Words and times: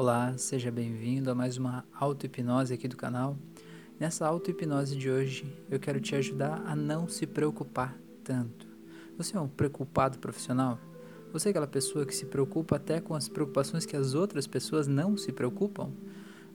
Olá, 0.00 0.34
seja 0.38 0.70
bem-vindo 0.70 1.30
a 1.30 1.34
mais 1.34 1.58
uma 1.58 1.84
auto-hipnose 1.92 2.72
aqui 2.72 2.88
do 2.88 2.96
canal. 2.96 3.36
Nessa 3.98 4.26
auto-hipnose 4.26 4.96
de 4.96 5.10
hoje, 5.10 5.54
eu 5.70 5.78
quero 5.78 6.00
te 6.00 6.16
ajudar 6.16 6.62
a 6.64 6.74
não 6.74 7.06
se 7.06 7.26
preocupar 7.26 7.94
tanto. 8.24 8.66
Você 9.18 9.36
é 9.36 9.40
um 9.40 9.46
preocupado 9.46 10.18
profissional? 10.18 10.78
Você 11.34 11.48
é 11.48 11.50
aquela 11.50 11.66
pessoa 11.66 12.06
que 12.06 12.14
se 12.14 12.24
preocupa 12.24 12.76
até 12.76 12.98
com 12.98 13.14
as 13.14 13.28
preocupações 13.28 13.84
que 13.84 13.94
as 13.94 14.14
outras 14.14 14.46
pessoas 14.46 14.86
não 14.86 15.18
se 15.18 15.32
preocupam? 15.32 15.92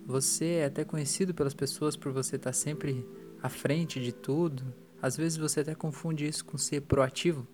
Você 0.08 0.46
é 0.46 0.66
até 0.66 0.84
conhecido 0.84 1.32
pelas 1.32 1.54
pessoas 1.54 1.96
por 1.96 2.12
você 2.12 2.38
estar 2.38 2.52
sempre 2.52 3.08
à 3.44 3.48
frente 3.48 4.02
de 4.02 4.12
tudo? 4.12 4.64
Às 5.00 5.16
vezes 5.16 5.38
você 5.38 5.60
até 5.60 5.76
confunde 5.76 6.26
isso 6.26 6.44
com 6.44 6.58
ser 6.58 6.82
proativo. 6.82 7.46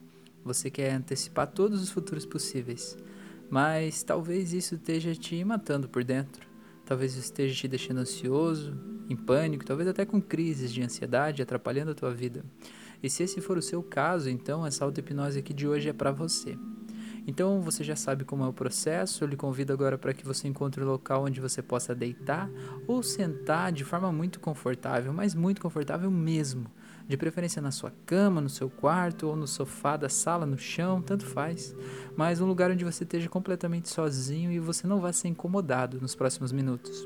Você 0.45 0.71
quer 0.71 0.93
antecipar 0.93 1.47
todos 1.47 1.83
os 1.83 1.89
futuros 1.89 2.25
possíveis. 2.25 2.97
Mas 3.51 4.01
talvez 4.01 4.53
isso 4.53 4.75
esteja 4.75 5.13
te 5.13 5.43
matando 5.43 5.89
por 5.89 6.05
dentro. 6.05 6.47
Talvez 6.85 7.11
isso 7.11 7.25
esteja 7.25 7.53
te 7.53 7.67
deixando 7.67 7.99
ansioso, 7.99 8.73
em 9.09 9.15
pânico, 9.15 9.65
talvez 9.65 9.89
até 9.89 10.05
com 10.05 10.21
crises 10.21 10.71
de 10.71 10.81
ansiedade 10.81 11.41
atrapalhando 11.41 11.91
a 11.91 11.95
tua 11.95 12.11
vida. 12.11 12.45
E 13.03 13.09
se 13.09 13.23
esse 13.23 13.41
for 13.41 13.57
o 13.57 13.61
seu 13.61 13.83
caso, 13.83 14.29
então 14.29 14.65
essa 14.65 14.85
auto-hipnose 14.85 15.39
aqui 15.39 15.53
de 15.53 15.67
hoje 15.67 15.89
é 15.89 15.93
para 15.93 16.11
você. 16.11 16.57
Então 17.27 17.61
você 17.61 17.83
já 17.83 17.95
sabe 17.95 18.23
como 18.23 18.43
é 18.43 18.47
o 18.47 18.53
processo. 18.53 19.23
Eu 19.23 19.27
lhe 19.27 19.35
convido 19.35 19.73
agora 19.73 19.97
para 19.97 20.13
que 20.13 20.25
você 20.25 20.47
encontre 20.47 20.81
um 20.81 20.87
local 20.87 21.25
onde 21.25 21.41
você 21.41 21.61
possa 21.61 21.93
deitar 21.93 22.49
ou 22.87 23.03
sentar 23.03 23.71
de 23.71 23.83
forma 23.83 24.11
muito 24.11 24.39
confortável, 24.39 25.11
mas 25.13 25.35
muito 25.35 25.61
confortável 25.61 26.09
mesmo. 26.09 26.65
De 27.11 27.17
preferência 27.17 27.61
na 27.61 27.71
sua 27.71 27.91
cama, 28.05 28.39
no 28.39 28.47
seu 28.47 28.69
quarto 28.69 29.27
ou 29.27 29.35
no 29.35 29.45
sofá 29.45 29.97
da 29.97 30.07
sala, 30.07 30.45
no 30.45 30.57
chão, 30.57 31.01
tanto 31.01 31.25
faz. 31.25 31.75
Mas 32.15 32.39
um 32.39 32.45
lugar 32.45 32.71
onde 32.71 32.85
você 32.85 33.03
esteja 33.03 33.27
completamente 33.27 33.89
sozinho 33.89 34.49
e 34.49 34.59
você 34.59 34.87
não 34.87 35.01
vá 35.01 35.11
ser 35.11 35.27
incomodado 35.27 35.99
nos 35.99 36.15
próximos 36.15 36.53
minutos. 36.53 37.05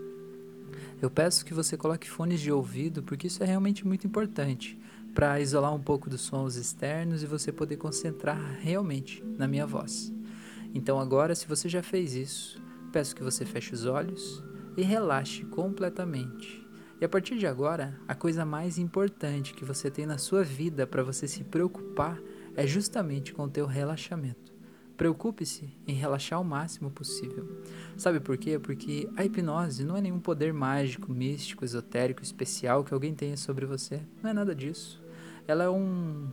Eu 1.01 1.09
peço 1.09 1.43
que 1.43 1.55
você 1.55 1.75
coloque 1.75 2.07
fones 2.07 2.39
de 2.39 2.51
ouvido, 2.51 3.01
porque 3.01 3.25
isso 3.25 3.41
é 3.41 3.47
realmente 3.47 3.87
muito 3.87 4.05
importante 4.05 4.79
para 5.15 5.39
isolar 5.39 5.73
um 5.73 5.81
pouco 5.81 6.07
dos 6.07 6.21
sons 6.21 6.55
externos 6.55 7.23
e 7.23 7.25
você 7.25 7.51
poder 7.51 7.77
concentrar 7.77 8.59
realmente 8.61 9.23
na 9.39 9.47
minha 9.47 9.65
voz. 9.65 10.13
Então, 10.71 10.99
agora, 10.99 11.33
se 11.33 11.47
você 11.47 11.67
já 11.67 11.81
fez 11.81 12.13
isso, 12.13 12.61
peço 12.91 13.15
que 13.15 13.23
você 13.23 13.43
feche 13.43 13.73
os 13.73 13.87
olhos 13.87 14.43
e 14.77 14.83
relaxe 14.83 15.43
completamente. 15.45 16.64
E 16.99 17.05
a 17.05 17.09
partir 17.09 17.37
de 17.37 17.45
agora, 17.45 17.99
a 18.07 18.15
coisa 18.15 18.45
mais 18.45 18.77
importante 18.77 19.53
que 19.53 19.65
você 19.65 19.91
tem 19.91 20.05
na 20.05 20.17
sua 20.17 20.43
vida 20.43 20.87
para 20.87 21.03
você 21.03 21.27
se 21.27 21.43
preocupar 21.43 22.19
é 22.55 22.65
justamente 22.65 23.33
com 23.33 23.43
o 23.43 23.49
teu 23.49 23.65
relaxamento. 23.65 24.53
Preocupe-se 24.95 25.69
em 25.85 25.93
relaxar 25.93 26.39
o 26.39 26.45
máximo 26.45 26.89
possível. 26.89 27.61
Sabe 27.97 28.21
por 28.21 28.37
quê? 28.37 28.57
Porque 28.57 29.09
a 29.17 29.25
hipnose 29.25 29.83
não 29.83 29.97
é 29.97 30.01
nenhum 30.01 30.19
poder 30.19 30.53
mágico, 30.53 31.11
místico, 31.11 31.65
esotérico, 31.65 32.23
especial 32.23 32.83
que 32.83 32.93
alguém 32.93 33.13
tenha 33.13 33.35
sobre 33.35 33.65
você. 33.65 34.01
Não 34.23 34.29
é 34.29 34.33
nada 34.33 34.55
disso 34.55 35.03
ela 35.47 35.63
é 35.63 35.69
um, 35.69 36.27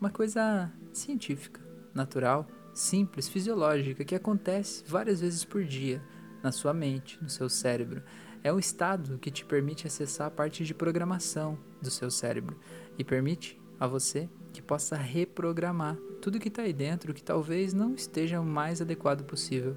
uma 0.00 0.10
coisa 0.10 0.70
científica, 0.92 1.60
natural, 1.94 2.46
simples, 2.72 3.28
fisiológica, 3.28 4.04
que 4.04 4.14
acontece 4.14 4.84
várias 4.86 5.20
vezes 5.20 5.44
por 5.44 5.64
dia 5.64 6.02
na 6.42 6.52
sua 6.52 6.72
mente, 6.72 7.18
no 7.22 7.28
seu 7.28 7.48
cérebro. 7.48 8.02
É 8.42 8.52
um 8.52 8.58
estado 8.58 9.18
que 9.18 9.30
te 9.30 9.44
permite 9.44 9.86
acessar 9.86 10.28
a 10.28 10.30
parte 10.30 10.64
de 10.64 10.74
programação 10.74 11.58
do 11.82 11.90
seu 11.90 12.10
cérebro 12.10 12.58
e 12.96 13.04
permite 13.04 13.60
a 13.78 13.86
você 13.86 14.28
que 14.52 14.62
possa 14.62 14.96
reprogramar 14.96 15.96
tudo 16.20 16.38
que 16.38 16.48
está 16.48 16.62
aí 16.62 16.72
dentro 16.72 17.14
que 17.14 17.22
talvez 17.22 17.72
não 17.72 17.94
esteja 17.94 18.40
o 18.40 18.44
mais 18.44 18.80
adequado 18.80 19.24
possível. 19.24 19.76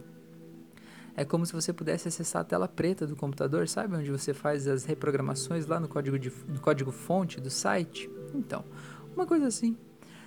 É 1.15 1.25
como 1.25 1.45
se 1.45 1.53
você 1.53 1.73
pudesse 1.73 2.07
acessar 2.07 2.41
a 2.41 2.45
tela 2.45 2.67
preta 2.67 3.05
do 3.05 3.15
computador, 3.15 3.67
sabe 3.67 3.95
onde 3.95 4.09
você 4.09 4.33
faz 4.33 4.67
as 4.67 4.85
reprogramações 4.85 5.67
lá 5.67 5.79
no 5.79 5.87
código, 5.87 6.17
no 6.47 6.59
código 6.59 6.91
fonte 6.91 7.39
do 7.41 7.49
site? 7.49 8.09
Então, 8.33 8.63
uma 9.13 9.25
coisa 9.25 9.47
assim. 9.47 9.77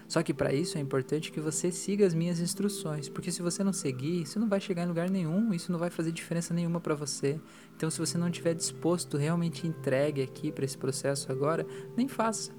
Só 0.08 0.22
que 0.22 0.34
para 0.34 0.52
isso 0.52 0.76
é 0.76 0.80
importante 0.80 1.32
que 1.32 1.40
você 1.40 1.70
siga 1.72 2.06
as 2.06 2.14
minhas 2.14 2.40
instruções, 2.40 3.08
porque 3.08 3.32
se 3.32 3.42
você 3.42 3.64
não 3.64 3.72
seguir, 3.72 4.22
isso 4.22 4.38
não 4.38 4.48
vai 4.48 4.60
chegar 4.60 4.84
em 4.84 4.88
lugar 4.88 5.10
nenhum, 5.10 5.52
isso 5.52 5.72
não 5.72 5.78
vai 5.78 5.90
fazer 5.90 6.12
diferença 6.12 6.52
nenhuma 6.52 6.80
para 6.80 6.94
você. 6.94 7.40
Então, 7.76 7.90
se 7.90 7.98
você 7.98 8.18
não 8.18 8.28
estiver 8.28 8.54
disposto, 8.54 9.16
realmente 9.16 9.66
entregue 9.66 10.22
aqui 10.22 10.52
para 10.52 10.64
esse 10.64 10.76
processo 10.76 11.30
agora, 11.32 11.66
nem 11.96 12.06
faça. 12.06 12.52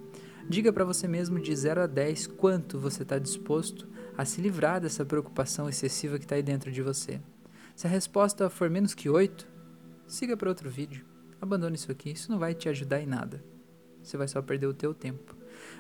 Diga 0.48 0.72
para 0.72 0.86
você 0.86 1.08
mesmo 1.08 1.40
de 1.40 1.56
0 1.56 1.82
a 1.82 1.88
10 1.88 2.28
quanto 2.28 2.80
você 2.80 3.04
está 3.04 3.18
disposto 3.18 3.88
a 4.18 4.26
se 4.26 4.42
livrar 4.42 4.80
dessa 4.80 5.06
preocupação 5.06 5.68
excessiva 5.68 6.18
que 6.18 6.26
está 6.26 6.36
aí 6.36 6.44
dentro 6.44 6.72
de 6.72 6.82
você. 6.82 7.20
Se 7.76 7.88
a 7.88 7.90
resposta 7.90 8.50
for 8.50 8.70
menos 8.70 8.94
que 8.94 9.10
8, 9.10 9.48
siga 10.08 10.38
para 10.38 10.50
outro 10.50 10.70
vídeo. 10.70 11.06
Abandone 11.42 11.76
isso 11.76 11.92
aqui, 11.92 12.12
isso 12.12 12.32
não 12.32 12.40
vai 12.40 12.54
te 12.54 12.70
ajudar 12.70 13.02
em 13.02 13.06
nada 13.06 13.44
você 14.06 14.18
vai 14.18 14.28
só 14.28 14.42
perder 14.42 14.68
o 14.68 14.74
teu 14.74 14.94
tempo. 14.94 15.36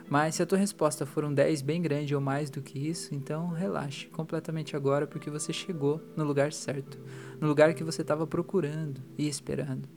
Mas 0.09 0.35
se 0.35 0.43
a 0.43 0.45
tua 0.45 0.57
resposta 0.57 1.05
for 1.05 1.23
um 1.25 1.33
10 1.33 1.61
bem 1.61 1.81
grande 1.81 2.13
ou 2.15 2.21
mais 2.21 2.49
do 2.49 2.61
que 2.61 2.77
isso, 2.77 3.13
então 3.13 3.49
relaxe 3.49 4.07
completamente 4.07 4.75
agora 4.75 5.07
porque 5.07 5.29
você 5.29 5.51
chegou 5.51 6.01
no 6.15 6.23
lugar 6.23 6.53
certo, 6.53 6.99
no 7.39 7.47
lugar 7.47 7.73
que 7.73 7.83
você 7.83 8.01
estava 8.01 8.27
procurando 8.27 9.01
e 9.17 9.27
esperando. 9.27 9.87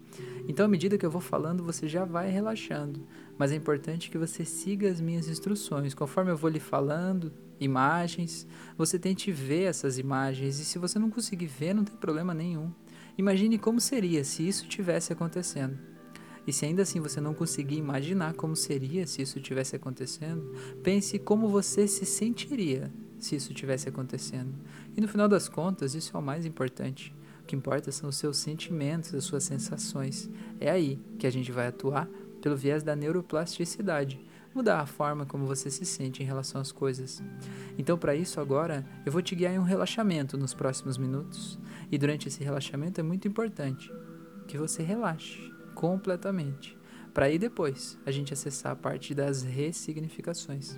Então, 0.48 0.64
à 0.64 0.68
medida 0.68 0.96
que 0.96 1.04
eu 1.04 1.10
vou 1.10 1.20
falando, 1.20 1.62
você 1.62 1.86
já 1.86 2.04
vai 2.04 2.30
relaxando, 2.30 3.06
mas 3.36 3.52
é 3.52 3.54
importante 3.54 4.10
que 4.10 4.16
você 4.16 4.44
siga 4.44 4.88
as 4.88 5.00
minhas 5.00 5.28
instruções. 5.28 5.92
Conforme 5.92 6.30
eu 6.30 6.36
vou 6.36 6.48
lhe 6.48 6.58
falando, 6.58 7.30
imagens, 7.60 8.46
você 8.76 8.98
tente 8.98 9.30
ver 9.30 9.64
essas 9.64 9.98
imagens 9.98 10.58
e 10.58 10.64
se 10.64 10.78
você 10.78 10.98
não 10.98 11.10
conseguir 11.10 11.46
ver, 11.46 11.74
não 11.74 11.84
tem 11.84 11.96
problema 11.96 12.32
nenhum. 12.32 12.72
Imagine 13.18 13.58
como 13.58 13.80
seria 13.80 14.24
se 14.24 14.46
isso 14.46 14.66
tivesse 14.66 15.12
acontecendo. 15.12 15.78
E 16.48 16.52
se 16.52 16.64
ainda 16.64 16.80
assim 16.80 16.98
você 16.98 17.20
não 17.20 17.34
conseguir 17.34 17.76
imaginar 17.76 18.32
como 18.32 18.56
seria 18.56 19.06
se 19.06 19.20
isso 19.20 19.38
tivesse 19.38 19.76
acontecendo, 19.76 20.50
pense 20.82 21.18
como 21.18 21.46
você 21.46 21.86
se 21.86 22.06
sentiria 22.06 22.90
se 23.18 23.36
isso 23.36 23.52
tivesse 23.52 23.86
acontecendo. 23.86 24.54
E 24.96 25.00
no 25.02 25.06
final 25.06 25.28
das 25.28 25.46
contas, 25.46 25.94
isso 25.94 26.16
é 26.16 26.18
o 26.18 26.22
mais 26.22 26.46
importante. 26.46 27.14
O 27.42 27.44
que 27.44 27.54
importa 27.54 27.92
são 27.92 28.08
os 28.08 28.16
seus 28.16 28.38
sentimentos, 28.38 29.14
as 29.14 29.24
suas 29.24 29.44
sensações. 29.44 30.30
É 30.58 30.70
aí 30.70 30.98
que 31.18 31.26
a 31.26 31.30
gente 31.30 31.52
vai 31.52 31.66
atuar 31.66 32.08
pelo 32.40 32.56
viés 32.56 32.82
da 32.82 32.96
neuroplasticidade, 32.96 34.18
mudar 34.54 34.80
a 34.80 34.86
forma 34.86 35.26
como 35.26 35.44
você 35.44 35.70
se 35.70 35.84
sente 35.84 36.22
em 36.22 36.26
relação 36.26 36.62
às 36.62 36.72
coisas. 36.72 37.22
Então, 37.76 37.98
para 37.98 38.14
isso, 38.14 38.40
agora 38.40 38.86
eu 39.04 39.12
vou 39.12 39.20
te 39.20 39.34
guiar 39.34 39.52
em 39.52 39.58
um 39.58 39.64
relaxamento 39.64 40.38
nos 40.38 40.54
próximos 40.54 40.96
minutos. 40.96 41.58
E 41.92 41.98
durante 41.98 42.26
esse 42.26 42.42
relaxamento 42.42 42.98
é 42.98 43.04
muito 43.04 43.28
importante 43.28 43.92
que 44.46 44.56
você 44.56 44.82
relaxe 44.82 45.57
completamente, 45.78 46.76
para 47.14 47.26
aí 47.26 47.38
depois 47.38 47.96
a 48.04 48.10
gente 48.10 48.32
acessar 48.32 48.72
a 48.72 48.76
parte 48.76 49.14
das 49.14 49.44
ressignificações. 49.44 50.76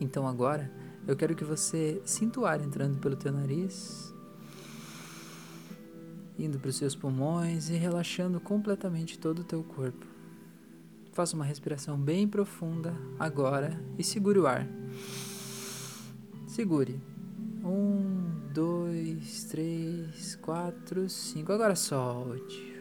Então 0.00 0.26
agora 0.26 0.68
eu 1.06 1.16
quero 1.16 1.36
que 1.36 1.44
você 1.44 2.02
sinta 2.04 2.40
o 2.40 2.44
ar 2.44 2.60
entrando 2.60 2.98
pelo 2.98 3.14
teu 3.14 3.30
nariz, 3.30 4.12
indo 6.36 6.58
para 6.58 6.70
os 6.70 6.76
seus 6.76 6.96
pulmões 6.96 7.70
e 7.70 7.74
relaxando 7.74 8.40
completamente 8.40 9.16
todo 9.16 9.40
o 9.40 9.44
teu 9.44 9.62
corpo. 9.62 10.04
Faça 11.12 11.36
uma 11.36 11.44
respiração 11.44 11.96
bem 11.96 12.26
profunda 12.26 12.92
agora 13.16 13.80
e 13.96 14.02
segure 14.02 14.40
o 14.40 14.46
ar. 14.48 14.66
Segure. 16.48 17.00
Um, 17.64 18.50
dois, 18.52 19.44
três, 19.44 20.34
quatro, 20.34 21.08
cinco. 21.08 21.52
Agora 21.52 21.76
solte 21.76 22.77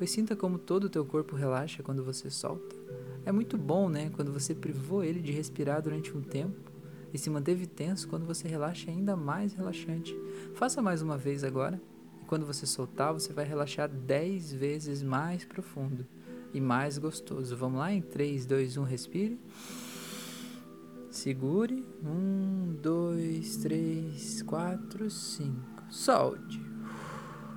pois 0.00 0.10
sinta 0.10 0.34
como 0.34 0.58
todo 0.58 0.84
o 0.84 0.88
teu 0.88 1.04
corpo 1.04 1.36
relaxa 1.36 1.82
quando 1.82 2.02
você 2.02 2.30
solta. 2.30 2.74
É 3.22 3.30
muito 3.30 3.58
bom, 3.58 3.90
né, 3.90 4.08
quando 4.16 4.32
você 4.32 4.54
privou 4.54 5.04
ele 5.04 5.20
de 5.20 5.30
respirar 5.30 5.82
durante 5.82 6.16
um 6.16 6.22
tempo 6.22 6.72
e 7.12 7.18
se 7.18 7.28
manteve 7.28 7.66
tenso 7.66 8.08
quando 8.08 8.24
você 8.24 8.48
relaxa 8.48 8.90
ainda 8.90 9.14
mais 9.14 9.52
relaxante. 9.52 10.16
Faça 10.54 10.80
mais 10.80 11.02
uma 11.02 11.18
vez 11.18 11.44
agora. 11.44 11.78
E 12.22 12.24
quando 12.24 12.46
você 12.46 12.64
soltar, 12.64 13.12
você 13.12 13.30
vai 13.34 13.44
relaxar 13.44 13.90
10 13.90 14.54
vezes 14.54 15.02
mais 15.02 15.44
profundo 15.44 16.06
e 16.54 16.62
mais 16.62 16.96
gostoso. 16.96 17.54
Vamos 17.54 17.78
lá 17.78 17.92
em 17.92 18.00
3, 18.00 18.46
2, 18.46 18.78
1, 18.78 18.82
respire. 18.84 19.38
Segure. 21.10 21.84
1, 22.02 22.76
2, 22.80 23.56
3, 23.58 24.42
4, 24.44 25.10
5. 25.10 25.52
Solte. 25.90 26.69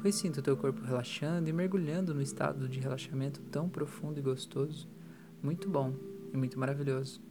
E 0.06 0.12
sinta 0.12 0.42
o 0.42 0.44
teu 0.44 0.58
corpo 0.58 0.84
relaxando 0.84 1.50
e 1.50 1.54
mergulhando 1.54 2.14
no 2.14 2.22
estado 2.22 2.68
de 2.68 2.78
relaxamento 2.78 3.40
tão 3.44 3.70
profundo 3.70 4.20
e 4.20 4.22
gostoso. 4.22 4.86
Muito 5.42 5.70
bom 5.70 5.96
e 6.34 6.36
muito 6.36 6.60
maravilhoso. 6.60 7.22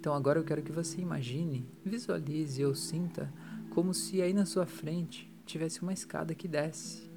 Então 0.00 0.14
agora 0.14 0.38
eu 0.38 0.44
quero 0.44 0.62
que 0.62 0.72
você 0.72 1.02
imagine, 1.02 1.68
visualize 1.84 2.64
ou 2.64 2.74
sinta 2.74 3.30
como 3.74 3.92
se 3.92 4.22
aí 4.22 4.32
na 4.32 4.46
sua 4.46 4.64
frente 4.64 5.30
tivesse 5.44 5.82
uma 5.82 5.92
escada 5.92 6.34
que 6.34 6.48
desce. 6.48 7.10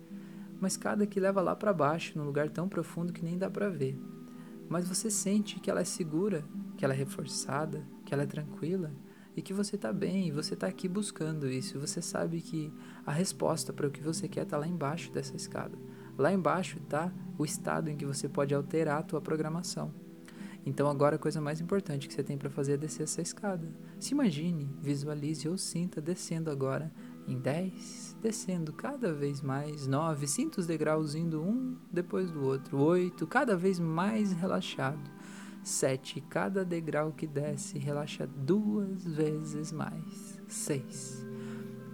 Uma 0.60 0.68
escada 0.68 1.08
que 1.08 1.22
leva 1.22 1.40
lá 1.40 1.56
para 1.56 1.72
baixo, 1.72 2.18
num 2.18 2.26
lugar 2.26 2.50
tão 2.50 2.68
profundo 2.68 3.14
que 3.14 3.24
nem 3.24 3.38
dá 3.38 3.50
para 3.50 3.70
ver. 3.70 3.98
Mas 4.68 4.90
você 4.90 5.10
sente 5.10 5.58
que 5.62 5.72
ela 5.72 5.80
é 5.80 5.86
segura, 5.86 6.44
que 6.76 6.84
ela 6.84 6.94
é 6.94 6.98
reforçada, 6.98 7.82
que 8.04 8.14
ela 8.14 8.24
é 8.24 8.28
tranquila 8.28 8.92
e 9.38 9.42
que 9.44 9.54
você 9.54 9.76
está 9.76 9.94
bem, 9.94 10.28
e 10.28 10.32
você 10.32 10.56
está 10.56 10.66
aqui 10.66 10.88
buscando 10.88 11.48
isso, 11.48 11.80
você 11.80 12.02
sabe 12.02 12.42
que 12.42 12.74
a 13.06 13.12
resposta 13.12 13.72
para 13.72 13.88
o 13.88 13.92
que 13.92 14.02
você 14.02 14.28
quer 14.28 14.42
está 14.42 14.58
lá 14.58 14.68
embaixo 14.68 15.12
dessa 15.12 15.36
escada. 15.36 15.78
Lá 16.18 16.34
embaixo 16.34 16.80
está 16.80 17.14
o 17.38 17.46
estado 17.46 17.88
em 17.88 17.96
que 17.96 18.06
você 18.06 18.28
pode 18.28 18.56
alterar 18.56 18.98
a 18.98 19.04
tua 19.04 19.22
programação. 19.22 19.94
Então 20.66 20.90
agora 20.90 21.18
a 21.18 21.20
coisa 21.20 21.40
mais 21.40 21.62
importante 21.62 22.08
que 22.08 22.14
você 22.16 22.24
tem 22.24 22.36
para 22.36 22.50
fazer 22.50 22.74
é 22.74 22.78
descer 22.78 23.04
essa 23.04 23.22
escada. 23.22 23.72
Se 24.00 24.14
imagine, 24.14 24.76
visualize 24.82 25.48
ou 25.48 25.56
sinta 25.56 26.02
descendo 26.02 26.50
agora 26.50 26.92
em 27.28 27.38
10, 27.38 28.18
descendo 28.20 28.74
cada 28.74 29.14
vez 29.14 29.40
mais, 29.40 29.86
9, 29.86 30.28
sinta 30.28 30.60
os 30.60 30.66
degraus 30.66 31.14
indo 31.14 31.44
um 31.44 31.78
depois 31.92 32.32
do 32.32 32.44
outro, 32.44 32.80
8, 32.80 33.28
cada 33.28 33.56
vez 33.56 33.80
mais 33.80 34.32
relaxado. 34.32 35.17
7. 35.68 36.22
Cada 36.22 36.64
degrau 36.64 37.12
que 37.12 37.28
desce 37.28 37.78
relaxa 37.78 38.26
duas 38.26 39.06
vezes 39.06 39.74
mais. 39.74 40.42
6. 40.48 41.28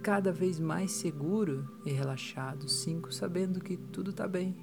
Cada 0.04 0.32
vez 0.32 0.60
mais 0.60 0.92
seguro 0.92 1.68
e 1.84 1.92
relaxado. 1.92 2.70
5. 2.70 3.12
Sabendo 3.12 3.60
que 3.60 3.76
tudo 3.76 4.12
está 4.12 4.28
bem. 4.28 4.56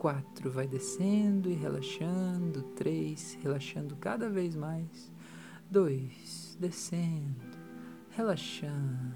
4. 0.00 0.50
Vai 0.50 0.66
descendo 0.66 1.48
e 1.48 1.54
relaxando. 1.54 2.62
3. 2.74 3.38
Relaxando 3.40 3.94
cada 3.96 4.28
vez 4.28 4.56
mais. 4.56 5.12
2. 5.70 6.58
Descendo, 6.60 7.56
relaxando. 8.10 9.14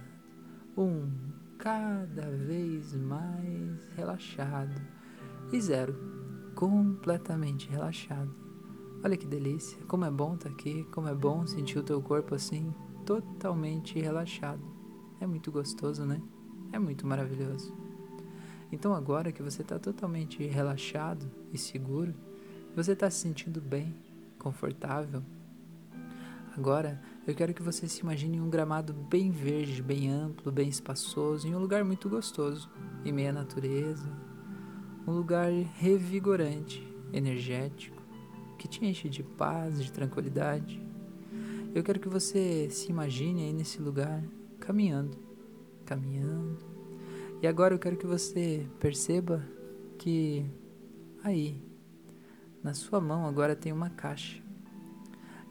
1. 0.76 0.82
Um, 0.82 1.10
cada 1.58 2.30
vez 2.30 2.94
mais 2.94 3.88
relaxado. 3.96 4.80
E 5.52 5.60
0. 5.60 5.92
Completamente 6.54 7.68
relaxado. 7.68 8.49
Olha 9.02 9.16
que 9.16 9.26
delícia, 9.26 9.78
como 9.88 10.04
é 10.04 10.10
bom 10.10 10.34
estar 10.34 10.50
tá 10.50 10.54
aqui, 10.54 10.84
como 10.92 11.08
é 11.08 11.14
bom 11.14 11.46
sentir 11.46 11.78
o 11.78 11.82
teu 11.82 12.02
corpo 12.02 12.34
assim, 12.34 12.70
totalmente 13.06 13.98
relaxado. 13.98 14.60
É 15.18 15.26
muito 15.26 15.50
gostoso, 15.50 16.04
né? 16.04 16.20
É 16.70 16.78
muito 16.78 17.06
maravilhoso. 17.06 17.74
Então 18.70 18.94
agora 18.94 19.32
que 19.32 19.42
você 19.42 19.62
está 19.62 19.78
totalmente 19.78 20.46
relaxado 20.46 21.30
e 21.50 21.56
seguro, 21.56 22.14
você 22.76 22.92
está 22.92 23.10
se 23.10 23.20
sentindo 23.20 23.58
bem, 23.58 23.94
confortável. 24.38 25.22
Agora 26.54 27.00
eu 27.26 27.34
quero 27.34 27.54
que 27.54 27.62
você 27.62 27.88
se 27.88 28.02
imagine 28.02 28.38
um 28.38 28.50
gramado 28.50 28.92
bem 28.92 29.30
verde, 29.30 29.82
bem 29.82 30.10
amplo, 30.10 30.52
bem 30.52 30.68
espaçoso, 30.68 31.48
em 31.48 31.54
um 31.54 31.58
lugar 31.58 31.82
muito 31.86 32.06
gostoso, 32.06 32.68
em 33.02 33.12
meia 33.12 33.32
natureza, 33.32 34.12
um 35.06 35.12
lugar 35.12 35.50
revigorante, 35.50 36.86
energético 37.14 37.99
que 38.60 38.68
te 38.68 38.84
enche 38.84 39.08
de 39.08 39.22
paz, 39.22 39.82
de 39.82 39.90
tranquilidade. 39.90 40.86
Eu 41.74 41.82
quero 41.82 41.98
que 41.98 42.10
você 42.10 42.68
se 42.68 42.90
imagine 42.90 43.44
aí 43.44 43.52
nesse 43.54 43.80
lugar, 43.80 44.22
caminhando, 44.58 45.16
caminhando. 45.86 46.58
E 47.40 47.46
agora 47.46 47.72
eu 47.72 47.78
quero 47.78 47.96
que 47.96 48.06
você 48.06 48.66
perceba 48.78 49.42
que 49.96 50.44
aí, 51.24 51.58
na 52.62 52.74
sua 52.74 53.00
mão, 53.00 53.26
agora 53.26 53.56
tem 53.56 53.72
uma 53.72 53.88
caixa. 53.88 54.42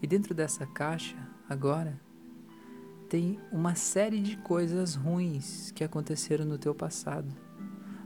E 0.00 0.06
dentro 0.06 0.32
dessa 0.32 0.64
caixa, 0.64 1.16
agora, 1.48 2.00
tem 3.08 3.40
uma 3.50 3.74
série 3.74 4.20
de 4.20 4.36
coisas 4.36 4.94
ruins 4.94 5.72
que 5.72 5.82
aconteceram 5.82 6.44
no 6.44 6.58
teu 6.58 6.76
passado 6.76 7.34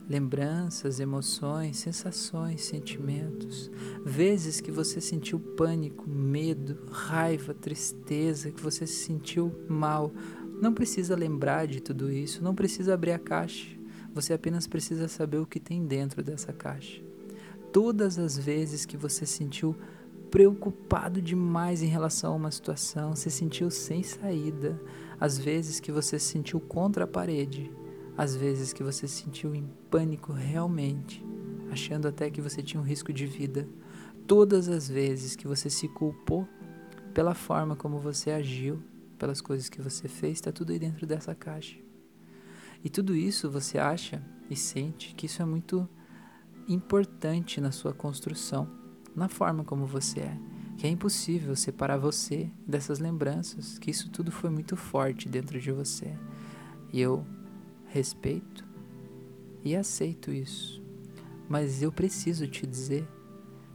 lembranças, 0.09 1.01
emoções, 1.01 1.79
sensações, 1.79 2.63
sentimentos, 2.63 3.71
vezes 4.05 4.61
que 4.61 4.71
você 4.71 5.01
sentiu 5.01 5.39
pânico, 5.39 6.09
medo, 6.09 6.79
raiva, 6.91 7.55
tristeza, 7.55 8.51
que 8.51 8.63
você 8.63 8.87
se 8.87 9.05
sentiu 9.05 9.53
mal. 9.69 10.13
Não 10.61 10.73
precisa 10.73 11.17
lembrar 11.17 11.67
de 11.67 11.81
tudo 11.81 12.13
isso, 12.13 12.43
não 12.43 12.55
precisa 12.55 12.95
abrir 12.95 13.13
a 13.13 13.19
caixa. 13.19 13.77
Você 14.13 14.33
apenas 14.33 14.67
precisa 14.67 15.09
saber 15.09 15.39
o 15.39 15.47
que 15.47 15.59
tem 15.59 15.85
dentro 15.85 16.23
dessa 16.23 16.53
caixa. 16.53 17.03
Todas 17.73 18.19
as 18.19 18.39
vezes 18.39 18.85
que 18.87 18.97
você 18.97 19.27
sentiu 19.27 19.75
preocupado 20.31 21.23
demais 21.23 21.83
em 21.83 21.87
relação 21.87 22.33
a 22.33 22.37
uma 22.37 22.51
situação, 22.51 23.15
se 23.17 23.31
sentiu 23.31 23.71
sem 23.71 24.03
saída, 24.03 24.81
as 25.19 25.39
vezes 25.39 25.81
que 25.81 25.93
você 25.93 26.19
se 26.19 26.27
sentiu 26.27 26.61
contra 26.61 27.05
a 27.05 27.07
parede, 27.07 27.71
as 28.17 28.37
vezes 28.37 28.73
que 28.73 28.83
você 28.83 29.09
se 29.09 29.23
sentiu 29.23 29.55
em 29.55 29.69
pânico 29.91 30.33
realmente, 30.33 31.25
achando 31.71 32.07
até 32.07 32.31
que 32.31 32.41
você 32.41 32.63
tinha 32.63 32.81
um 32.81 32.85
risco 32.85 33.13
de 33.13 33.27
vida, 33.27 33.69
todas 34.27 34.69
as 34.69 34.89
vezes 34.89 35.35
que 35.35 35.47
você 35.47 35.69
se 35.69 35.89
culpou 35.89 36.49
pela 37.13 37.35
forma 37.35 37.77
como 37.77 37.99
você 37.99 38.31
agiu, 38.31 38.83
pelas 39.19 39.41
coisas 39.41 39.69
que 39.69 39.81
você 39.81 40.09
fez, 40.09 40.35
está 40.35 40.53
tudo 40.53 40.73
aí 40.73 40.79
dentro 40.79 41.07
dessa 41.07 41.35
caixa. 41.35 41.77
E 42.85 42.89
tudo 42.89 43.17
isso 43.17 43.51
você 43.51 43.79
acha 43.79 44.23
e 44.51 44.57
sente 44.57 45.15
que 45.15 45.27
isso 45.27 45.41
é 45.41 45.45
muito 45.45 45.89
importante 46.69 47.61
na 47.61 47.73
sua 47.73 47.93
construção, 47.93 48.69
na 49.15 49.29
forma 49.29 49.65
como 49.65 49.87
você 49.87 50.21
é, 50.21 50.39
que 50.77 50.87
é 50.87 50.91
impossível 50.91 51.55
separar 51.57 51.97
você 51.97 52.51
dessas 52.67 52.99
lembranças, 52.99 53.79
que 53.79 53.91
isso 53.91 54.11
tudo 54.11 54.31
foi 54.31 54.51
muito 54.51 54.77
forte 54.77 55.29
dentro 55.29 55.61
de 55.61 55.73
você. 55.73 56.17
E 56.93 57.01
eu 57.01 57.25
respeito 57.95 58.65
e 59.63 59.77
aceito 59.77 60.33
isso. 60.33 60.83
Mas 61.49 61.81
eu 61.81 61.93
preciso 61.93 62.49
te 62.49 62.67
dizer 62.67 63.07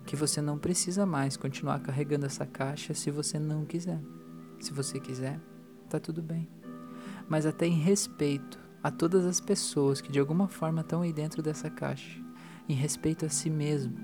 que 0.06 0.14
você 0.14 0.42
não 0.42 0.58
precisa 0.58 1.06
mais 1.06 1.38
continuar 1.38 1.80
carregando 1.80 2.26
essa 2.26 2.46
caixa 2.46 2.94
se 2.94 3.10
você 3.10 3.40
não 3.40 3.64
quiser. 3.64 4.02
Se 4.60 4.74
você 4.74 5.00
quiser, 5.00 5.40
tá 5.90 6.02
tudo 6.02 6.22
bem. 6.22 6.50
Mas 7.30 7.46
até 7.46 7.66
em 7.66 7.80
respeito 7.80 8.60
a 8.84 8.92
todas 8.92 9.26
as 9.26 9.40
pessoas 9.40 10.02
que 10.02 10.12
de 10.12 10.20
alguma 10.20 10.50
forma 10.50 10.82
estão 10.82 11.02
aí 11.02 11.14
dentro 11.14 11.42
dessa 11.42 11.70
caixa, 11.70 12.20
em 12.68 12.74
respeito 12.74 13.26
a 13.26 13.30
si 13.30 13.50
mesmo, 13.50 13.96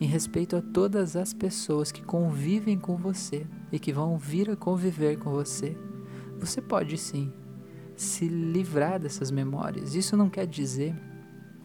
em 0.00 0.06
respeito 0.06 0.56
a 0.56 0.60
todas 0.60 1.14
as 1.14 1.32
pessoas 1.32 1.92
que 1.92 2.02
convivem 2.02 2.80
com 2.80 2.96
você 2.96 3.46
e 3.70 3.78
que 3.78 3.92
vão 3.92 4.18
vir 4.18 4.50
a 4.50 4.56
conviver 4.56 5.20
com 5.20 5.30
você, 5.30 5.76
você 6.36 6.60
pode 6.60 6.98
sim 6.98 7.32
se 8.02 8.26
livrar 8.26 8.98
dessas 9.00 9.30
memórias. 9.30 9.94
Isso 9.94 10.16
não 10.16 10.28
quer 10.28 10.46
dizer 10.46 10.94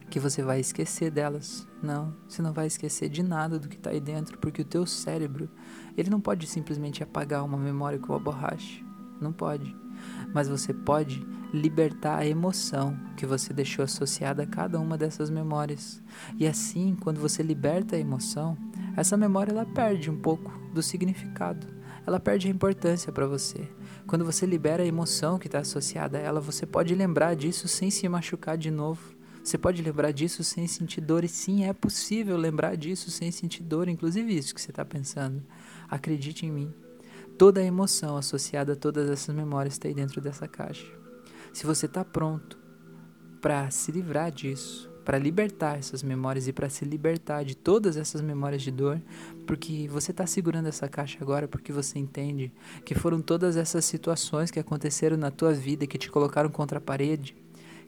que 0.08 0.18
você 0.18 0.42
vai 0.42 0.60
esquecer 0.60 1.10
delas. 1.10 1.66
Não, 1.82 2.14
você 2.26 2.40
não 2.40 2.52
vai 2.52 2.66
esquecer 2.66 3.08
de 3.08 3.22
nada 3.22 3.58
do 3.58 3.68
que 3.68 3.76
está 3.76 3.90
aí 3.90 4.00
dentro, 4.00 4.38
porque 4.38 4.62
o 4.62 4.64
teu 4.64 4.86
cérebro, 4.86 5.48
ele 5.96 6.10
não 6.10 6.20
pode 6.20 6.46
simplesmente 6.46 7.02
apagar 7.02 7.44
uma 7.44 7.58
memória 7.58 7.98
com 7.98 8.14
a 8.14 8.18
borracha. 8.18 8.82
Não 9.20 9.32
pode. 9.32 9.74
Mas 10.32 10.48
você 10.48 10.72
pode 10.72 11.26
libertar 11.52 12.18
a 12.18 12.26
emoção 12.26 12.98
que 13.16 13.26
você 13.26 13.52
deixou 13.52 13.84
associada 13.84 14.42
a 14.42 14.46
cada 14.46 14.78
uma 14.78 14.96
dessas 14.96 15.30
memórias. 15.30 16.02
E 16.36 16.46
assim, 16.46 16.96
quando 17.00 17.20
você 17.20 17.42
liberta 17.42 17.96
a 17.96 17.98
emoção, 17.98 18.56
essa 18.96 19.16
memória 19.16 19.52
ela 19.52 19.66
perde 19.66 20.10
um 20.10 20.16
pouco 20.16 20.52
do 20.72 20.82
significado. 20.82 21.66
Ela 22.06 22.20
perde 22.20 22.48
a 22.48 22.50
importância 22.50 23.12
para 23.12 23.26
você. 23.26 23.68
Quando 24.08 24.24
você 24.24 24.46
libera 24.46 24.82
a 24.82 24.86
emoção 24.86 25.38
que 25.38 25.48
está 25.48 25.58
associada 25.58 26.16
a 26.16 26.20
ela, 26.22 26.40
você 26.40 26.64
pode 26.64 26.94
lembrar 26.94 27.36
disso 27.36 27.68
sem 27.68 27.90
se 27.90 28.08
machucar 28.08 28.56
de 28.56 28.70
novo. 28.70 29.14
Você 29.44 29.58
pode 29.58 29.82
lembrar 29.82 30.12
disso 30.12 30.42
sem 30.42 30.66
sentir 30.66 31.02
dor, 31.02 31.24
e 31.24 31.28
sim, 31.28 31.66
é 31.66 31.74
possível 31.74 32.34
lembrar 32.38 32.74
disso 32.74 33.10
sem 33.10 33.30
sentir 33.30 33.62
dor, 33.62 33.86
inclusive 33.86 34.34
isso 34.34 34.54
que 34.54 34.62
você 34.62 34.70
está 34.70 34.82
pensando. 34.82 35.42
Acredite 35.90 36.46
em 36.46 36.50
mim. 36.50 36.74
Toda 37.36 37.60
a 37.60 37.64
emoção 37.64 38.16
associada 38.16 38.72
a 38.72 38.76
todas 38.76 39.10
essas 39.10 39.34
memórias 39.34 39.74
está 39.74 39.88
aí 39.88 39.94
dentro 39.94 40.22
dessa 40.22 40.48
caixa. 40.48 40.86
Se 41.52 41.66
você 41.66 41.84
está 41.84 42.02
pronto 42.02 42.58
para 43.42 43.70
se 43.70 43.92
livrar 43.92 44.32
disso, 44.32 44.90
para 45.08 45.16
libertar 45.16 45.78
essas 45.78 46.02
memórias 46.02 46.48
e 46.48 46.52
para 46.52 46.68
se 46.68 46.84
libertar 46.84 47.42
de 47.42 47.56
todas 47.56 47.96
essas 47.96 48.20
memórias 48.20 48.60
de 48.60 48.70
dor, 48.70 49.00
porque 49.46 49.88
você 49.90 50.10
está 50.10 50.26
segurando 50.26 50.68
essa 50.68 50.86
caixa 50.86 51.16
agora 51.22 51.48
porque 51.48 51.72
você 51.72 51.98
entende 51.98 52.52
que 52.84 52.94
foram 52.94 53.22
todas 53.22 53.56
essas 53.56 53.86
situações 53.86 54.50
que 54.50 54.60
aconteceram 54.60 55.16
na 55.16 55.30
tua 55.30 55.54
vida 55.54 55.86
que 55.86 55.96
te 55.96 56.10
colocaram 56.10 56.50
contra 56.50 56.76
a 56.76 56.80
parede, 56.82 57.34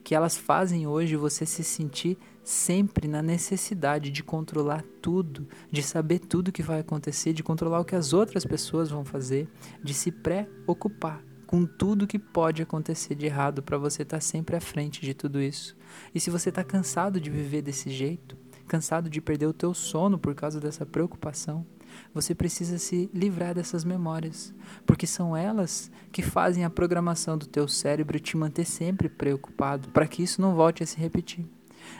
que 0.02 0.14
elas 0.14 0.34
fazem 0.34 0.86
hoje 0.86 1.14
você 1.14 1.44
se 1.44 1.62
sentir 1.62 2.16
sempre 2.42 3.06
na 3.06 3.20
necessidade 3.20 4.08
de 4.10 4.22
controlar 4.22 4.82
tudo, 5.02 5.46
de 5.70 5.82
saber 5.82 6.20
tudo 6.20 6.50
que 6.50 6.62
vai 6.62 6.80
acontecer, 6.80 7.34
de 7.34 7.42
controlar 7.42 7.80
o 7.80 7.84
que 7.84 7.94
as 7.94 8.14
outras 8.14 8.46
pessoas 8.46 8.88
vão 8.88 9.04
fazer, 9.04 9.46
de 9.84 9.92
se 9.92 10.10
preocupar 10.10 11.22
com 11.46 11.66
tudo 11.66 12.06
que 12.06 12.18
pode 12.18 12.62
acontecer 12.62 13.14
de 13.14 13.26
errado 13.26 13.62
para 13.62 13.76
você 13.76 14.04
estar 14.04 14.16
tá 14.16 14.20
sempre 14.22 14.56
à 14.56 14.60
frente 14.60 15.02
de 15.02 15.12
tudo 15.12 15.38
isso. 15.38 15.76
E 16.14 16.20
se 16.20 16.30
você 16.30 16.48
está 16.48 16.64
cansado 16.64 17.20
de 17.20 17.30
viver 17.30 17.62
desse 17.62 17.90
jeito, 17.90 18.36
cansado 18.66 19.10
de 19.10 19.20
perder 19.20 19.46
o 19.46 19.52
teu 19.52 19.74
sono 19.74 20.18
por 20.18 20.34
causa 20.34 20.60
dessa 20.60 20.86
preocupação, 20.86 21.66
você 22.14 22.34
precisa 22.34 22.78
se 22.78 23.10
livrar 23.12 23.54
dessas 23.54 23.84
memórias, 23.84 24.54
porque 24.86 25.06
são 25.06 25.36
elas 25.36 25.90
que 26.12 26.22
fazem 26.22 26.64
a 26.64 26.70
programação 26.70 27.36
do 27.36 27.46
teu 27.46 27.66
cérebro 27.66 28.20
te 28.20 28.36
manter 28.36 28.64
sempre 28.64 29.08
preocupado, 29.08 29.88
para 29.88 30.06
que 30.06 30.22
isso 30.22 30.40
não 30.40 30.54
volte 30.54 30.82
a 30.82 30.86
se 30.86 30.98
repetir. 30.98 31.44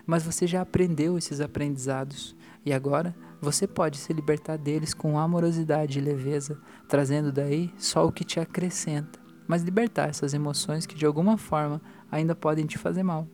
Mas 0.06 0.22
você 0.22 0.46
já 0.46 0.60
aprendeu 0.60 1.18
esses 1.18 1.40
aprendizados 1.40 2.36
e 2.64 2.72
agora 2.72 3.16
você 3.40 3.66
pode 3.66 3.98
se 3.98 4.12
libertar 4.12 4.56
deles 4.56 4.94
com 4.94 5.18
amorosidade 5.18 5.98
e 5.98 6.02
leveza, 6.02 6.60
trazendo 6.88 7.32
daí 7.32 7.72
só 7.76 8.06
o 8.06 8.12
que 8.12 8.22
te 8.22 8.38
acrescenta 8.38 9.20
mas 9.50 9.64
libertar 9.64 10.08
essas 10.08 10.32
emoções 10.32 10.86
que 10.86 10.94
de 10.94 11.04
alguma 11.04 11.36
forma 11.36 11.82
ainda 12.08 12.36
podem 12.36 12.66
te 12.66 12.78
fazer 12.78 13.02
mal. 13.02 13.26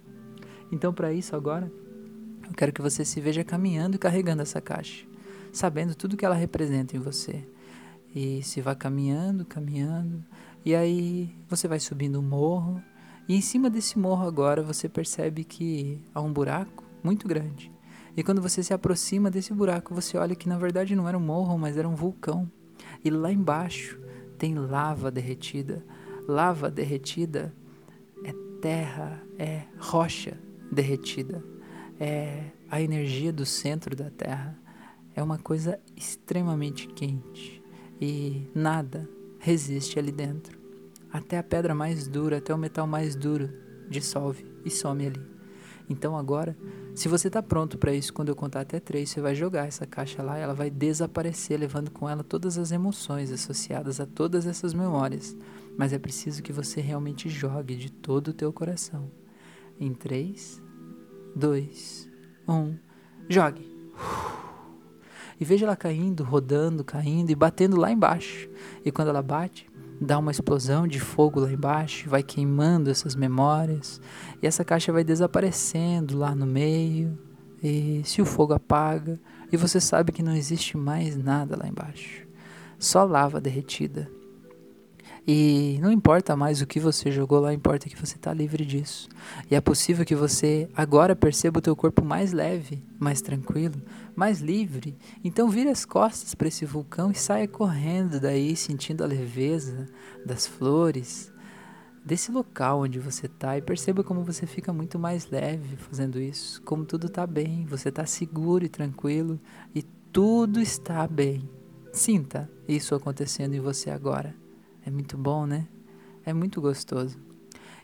Então, 0.70 0.92
para 0.92 1.12
isso 1.12 1.36
agora, 1.36 1.70
eu 2.48 2.54
quero 2.54 2.72
que 2.72 2.82
você 2.82 3.04
se 3.04 3.20
veja 3.20 3.44
caminhando 3.44 3.96
e 3.96 3.98
carregando 3.98 4.42
essa 4.42 4.60
caixa, 4.60 5.04
sabendo 5.52 5.94
tudo 5.94 6.16
que 6.16 6.24
ela 6.24 6.34
representa 6.34 6.96
em 6.96 7.00
você. 7.00 7.44
E 8.14 8.42
se 8.42 8.60
vai 8.60 8.74
caminhando, 8.74 9.44
caminhando, 9.44 10.24
e 10.64 10.74
aí 10.74 11.30
você 11.48 11.68
vai 11.68 11.78
subindo 11.78 12.18
um 12.18 12.22
morro, 12.22 12.82
e 13.28 13.36
em 13.36 13.40
cima 13.40 13.68
desse 13.68 13.98
morro 13.98 14.26
agora 14.26 14.62
você 14.62 14.88
percebe 14.88 15.44
que 15.44 16.00
há 16.14 16.20
um 16.20 16.32
buraco 16.32 16.84
muito 17.02 17.26
grande. 17.28 17.70
E 18.16 18.22
quando 18.22 18.40
você 18.40 18.62
se 18.62 18.72
aproxima 18.72 19.30
desse 19.30 19.52
buraco, 19.52 19.94
você 19.94 20.16
olha 20.16 20.34
que 20.34 20.48
na 20.48 20.56
verdade 20.56 20.96
não 20.96 21.08
era 21.08 21.18
um 21.18 21.20
morro, 21.20 21.58
mas 21.58 21.76
era 21.76 21.88
um 21.88 21.94
vulcão. 21.94 22.50
E 23.04 23.10
lá 23.10 23.30
embaixo 23.30 24.00
tem 24.38 24.54
lava 24.54 25.10
derretida. 25.10 25.84
Lava 26.26 26.70
derretida 26.70 27.52
é 28.24 28.32
terra, 28.60 29.22
é 29.38 29.64
rocha 29.78 30.45
derretida. 30.70 31.42
É 31.98 32.50
a 32.70 32.80
energia 32.80 33.32
do 33.32 33.46
centro 33.46 33.94
da 33.96 34.10
Terra. 34.10 34.58
É 35.14 35.22
uma 35.22 35.38
coisa 35.38 35.78
extremamente 35.96 36.88
quente 36.88 37.62
e 38.00 38.50
nada 38.54 39.08
resiste 39.38 39.98
ali 39.98 40.12
dentro. 40.12 40.58
Até 41.10 41.38
a 41.38 41.42
pedra 41.42 41.74
mais 41.74 42.06
dura, 42.06 42.38
até 42.38 42.54
o 42.54 42.58
metal 42.58 42.86
mais 42.86 43.16
duro 43.16 43.48
dissolve 43.88 44.44
e 44.64 44.70
some 44.70 45.06
ali. 45.06 45.36
Então 45.88 46.16
agora, 46.16 46.56
se 46.94 47.08
você 47.08 47.28
está 47.28 47.42
pronto 47.42 47.78
para 47.78 47.94
isso, 47.94 48.12
quando 48.12 48.28
eu 48.28 48.36
contar 48.36 48.60
até 48.60 48.80
três, 48.80 49.08
você 49.08 49.20
vai 49.20 49.34
jogar 49.34 49.66
essa 49.66 49.86
caixa 49.86 50.22
lá, 50.22 50.38
e 50.38 50.42
ela 50.42 50.54
vai 50.54 50.68
desaparecer, 50.68 51.58
levando 51.58 51.90
com 51.90 52.08
ela 52.08 52.24
todas 52.24 52.58
as 52.58 52.72
emoções 52.72 53.30
associadas 53.30 54.00
a 54.00 54.06
todas 54.06 54.46
essas 54.46 54.74
memórias. 54.74 55.36
Mas 55.78 55.92
é 55.92 55.98
preciso 55.98 56.42
que 56.42 56.52
você 56.52 56.80
realmente 56.80 57.28
jogue 57.28 57.76
de 57.76 57.90
todo 57.90 58.28
o 58.28 58.34
teu 58.34 58.52
coração. 58.52 59.10
Em 59.78 59.92
três, 59.92 60.62
dois, 61.34 62.08
um, 62.48 62.76
jogue. 63.28 63.66
E 65.38 65.44
veja 65.44 65.66
ela 65.66 65.76
caindo, 65.76 66.24
rodando, 66.24 66.82
caindo 66.82 67.30
e 67.30 67.34
batendo 67.34 67.76
lá 67.76 67.92
embaixo. 67.92 68.48
E 68.84 68.90
quando 68.90 69.08
ela 69.08 69.22
bate, 69.22 69.68
dá 70.00 70.18
uma 70.18 70.30
explosão 70.30 70.86
de 70.86 70.98
fogo 70.98 71.40
lá 71.40 71.52
embaixo, 71.52 72.08
vai 72.08 72.22
queimando 72.22 72.90
essas 72.90 73.14
memórias, 73.14 74.00
e 74.42 74.46
essa 74.46 74.64
caixa 74.64 74.92
vai 74.92 75.04
desaparecendo 75.04 76.16
lá 76.16 76.34
no 76.34 76.46
meio. 76.46 77.18
E 77.62 78.00
se 78.04 78.22
o 78.22 78.26
fogo 78.26 78.54
apaga, 78.54 79.20
e 79.52 79.56
você 79.56 79.80
sabe 79.80 80.12
que 80.12 80.22
não 80.22 80.34
existe 80.34 80.76
mais 80.76 81.16
nada 81.16 81.56
lá 81.56 81.68
embaixo, 81.68 82.26
só 82.78 83.04
lava 83.04 83.40
derretida. 83.40 84.10
E 85.28 85.78
não 85.82 85.90
importa 85.90 86.36
mais 86.36 86.60
o 86.60 86.66
que 86.66 86.78
você 86.78 87.10
jogou 87.10 87.40
lá, 87.40 87.52
importa 87.52 87.88
que 87.88 87.96
você 87.96 88.14
está 88.14 88.32
livre 88.32 88.64
disso. 88.64 89.08
E 89.50 89.56
é 89.56 89.60
possível 89.60 90.04
que 90.04 90.14
você 90.14 90.68
agora 90.76 91.16
perceba 91.16 91.58
o 91.58 91.62
teu 91.62 91.74
corpo 91.74 92.04
mais 92.04 92.32
leve, 92.32 92.84
mais 92.96 93.20
tranquilo, 93.20 93.74
mais 94.14 94.40
livre. 94.40 94.96
Então 95.24 95.48
vire 95.48 95.68
as 95.68 95.84
costas 95.84 96.32
para 96.32 96.46
esse 96.46 96.64
vulcão 96.64 97.10
e 97.10 97.14
saia 97.16 97.48
correndo 97.48 98.20
daí, 98.20 98.54
sentindo 98.54 99.02
a 99.02 99.06
leveza 99.06 99.86
das 100.24 100.46
flores, 100.46 101.32
desse 102.04 102.30
local 102.30 102.82
onde 102.82 103.00
você 103.00 103.26
está 103.26 103.58
e 103.58 103.62
perceba 103.62 104.04
como 104.04 104.22
você 104.22 104.46
fica 104.46 104.72
muito 104.72 104.96
mais 104.96 105.28
leve 105.28 105.76
fazendo 105.76 106.20
isso, 106.20 106.62
como 106.62 106.84
tudo 106.84 107.08
está 107.08 107.26
bem, 107.26 107.66
você 107.66 107.88
está 107.88 108.06
seguro 108.06 108.64
e 108.64 108.68
tranquilo 108.68 109.40
e 109.74 109.82
tudo 110.12 110.60
está 110.60 111.04
bem. 111.08 111.50
Sinta 111.92 112.48
isso 112.68 112.94
acontecendo 112.94 113.54
em 113.54 113.60
você 113.60 113.90
agora. 113.90 114.45
É 114.86 114.90
muito 114.90 115.18
bom, 115.18 115.46
né? 115.46 115.66
É 116.24 116.32
muito 116.32 116.60
gostoso. 116.60 117.18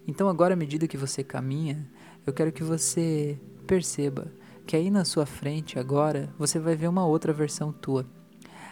Então, 0.07 0.29
agora, 0.29 0.55
à 0.55 0.57
medida 0.57 0.87
que 0.87 0.97
você 0.97 1.25
caminha, 1.25 1.91
eu 2.25 2.33
quero 2.33 2.53
que 2.53 2.63
você 2.63 3.37
perceba 3.67 4.33
que 4.65 4.77
aí 4.77 4.89
na 4.89 5.05
sua 5.05 5.27
frente, 5.27 5.81
agora, 5.81 6.33
você 6.39 6.61
vai 6.61 6.77
ver 6.77 6.87
uma 6.87 7.05
outra 7.05 7.33
versão 7.33 7.73
tua. 7.73 8.07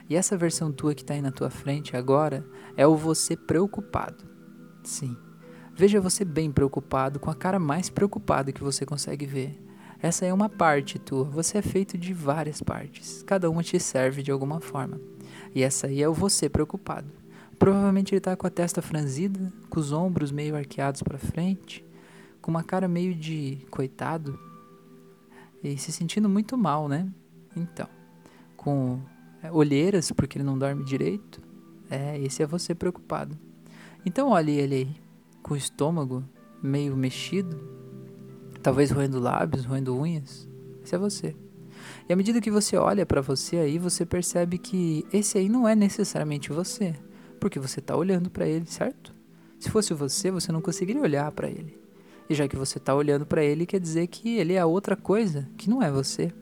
E 0.08 0.14
essa 0.14 0.36
versão 0.36 0.70
tua 0.70 0.94
que 0.94 1.02
está 1.02 1.14
aí 1.14 1.20
na 1.20 1.32
tua 1.32 1.50
frente 1.50 1.96
agora 1.96 2.46
é 2.76 2.86
o 2.86 2.96
você 2.96 3.36
preocupado. 3.36 4.24
Sim. 4.84 5.16
Veja 5.74 6.00
você 6.00 6.24
bem 6.24 6.52
preocupado, 6.52 7.18
com 7.18 7.30
a 7.30 7.34
cara 7.34 7.58
mais 7.58 7.90
preocupada 7.90 8.52
que 8.52 8.62
você 8.62 8.86
consegue 8.86 9.26
ver. 9.26 9.60
Essa 10.00 10.24
é 10.24 10.32
uma 10.32 10.48
parte 10.48 11.00
tua. 11.00 11.24
Você 11.24 11.58
é 11.58 11.62
feito 11.62 11.98
de 11.98 12.14
várias 12.14 12.62
partes. 12.62 13.24
Cada 13.24 13.50
uma 13.50 13.62
te 13.62 13.80
serve 13.80 14.22
de 14.22 14.30
alguma 14.30 14.60
forma. 14.60 15.00
E 15.52 15.62
essa 15.64 15.88
aí 15.88 16.00
é 16.00 16.08
o 16.08 16.14
você 16.14 16.48
preocupado. 16.48 17.19
Provavelmente 17.60 18.14
ele 18.14 18.20
está 18.20 18.34
com 18.34 18.46
a 18.46 18.50
testa 18.50 18.80
franzida, 18.80 19.52
com 19.68 19.78
os 19.78 19.92
ombros 19.92 20.32
meio 20.32 20.56
arqueados 20.56 21.02
para 21.02 21.18
frente, 21.18 21.84
com 22.40 22.50
uma 22.50 22.64
cara 22.64 22.88
meio 22.88 23.14
de 23.14 23.58
coitado 23.70 24.40
e 25.62 25.76
se 25.76 25.92
sentindo 25.92 26.26
muito 26.26 26.56
mal, 26.56 26.88
né? 26.88 27.06
Então, 27.54 27.86
com 28.56 28.98
é, 29.42 29.52
olheiras 29.52 30.10
porque 30.10 30.38
ele 30.38 30.44
não 30.44 30.58
dorme 30.58 30.82
direito. 30.84 31.38
É, 31.90 32.18
esse 32.20 32.42
é 32.42 32.46
você 32.46 32.74
preocupado. 32.74 33.38
Então 34.06 34.30
olhe 34.30 34.52
ele 34.52 34.74
aí, 34.74 34.96
com 35.42 35.52
o 35.52 35.56
estômago 35.56 36.24
meio 36.62 36.96
mexido, 36.96 37.60
talvez 38.62 38.90
roendo 38.90 39.20
lábios, 39.20 39.66
roendo 39.66 39.94
unhas. 39.94 40.48
Esse 40.82 40.94
é 40.94 40.98
você. 40.98 41.36
E 42.08 42.12
à 42.14 42.16
medida 42.16 42.40
que 42.40 42.50
você 42.50 42.78
olha 42.78 43.04
para 43.04 43.20
você 43.20 43.58
aí, 43.58 43.78
você 43.78 44.06
percebe 44.06 44.56
que 44.56 45.04
esse 45.12 45.36
aí 45.36 45.50
não 45.50 45.68
é 45.68 45.74
necessariamente 45.74 46.50
você 46.50 46.96
porque 47.40 47.58
você 47.58 47.80
está 47.80 47.96
olhando 47.96 48.30
para 48.30 48.46
ele, 48.46 48.66
certo? 48.66 49.12
Se 49.58 49.70
fosse 49.70 49.92
você, 49.94 50.30
você 50.30 50.52
não 50.52 50.60
conseguiria 50.60 51.02
olhar 51.02 51.30
para 51.32 51.48
ele. 51.48 51.78
E 52.28 52.34
já 52.34 52.46
que 52.46 52.56
você 52.56 52.78
está 52.78 52.94
olhando 52.94 53.26
para 53.26 53.42
ele, 53.42 53.66
quer 53.66 53.80
dizer 53.80 54.06
que 54.06 54.36
ele 54.36 54.52
é 54.52 54.64
outra 54.64 54.94
coisa, 54.94 55.48
que 55.56 55.68
não 55.68 55.82
é 55.82 55.90
você. 55.90 56.32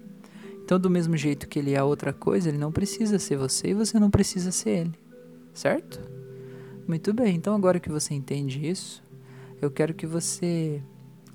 Então, 0.62 0.78
do 0.78 0.90
mesmo 0.90 1.16
jeito 1.16 1.48
que 1.48 1.58
ele 1.58 1.72
é 1.72 1.82
outra 1.82 2.12
coisa, 2.12 2.50
ele 2.50 2.58
não 2.58 2.70
precisa 2.70 3.18
ser 3.18 3.36
você 3.36 3.68
e 3.68 3.74
você 3.74 3.98
não 3.98 4.10
precisa 4.10 4.52
ser 4.52 4.70
ele, 4.70 4.98
certo? 5.54 5.98
Muito 6.86 7.14
bem, 7.14 7.36
então 7.36 7.54
agora 7.54 7.80
que 7.80 7.88
você 7.88 8.12
entende 8.12 8.68
isso, 8.68 9.02
eu 9.62 9.70
quero 9.70 9.94
que 9.94 10.06
você 10.06 10.82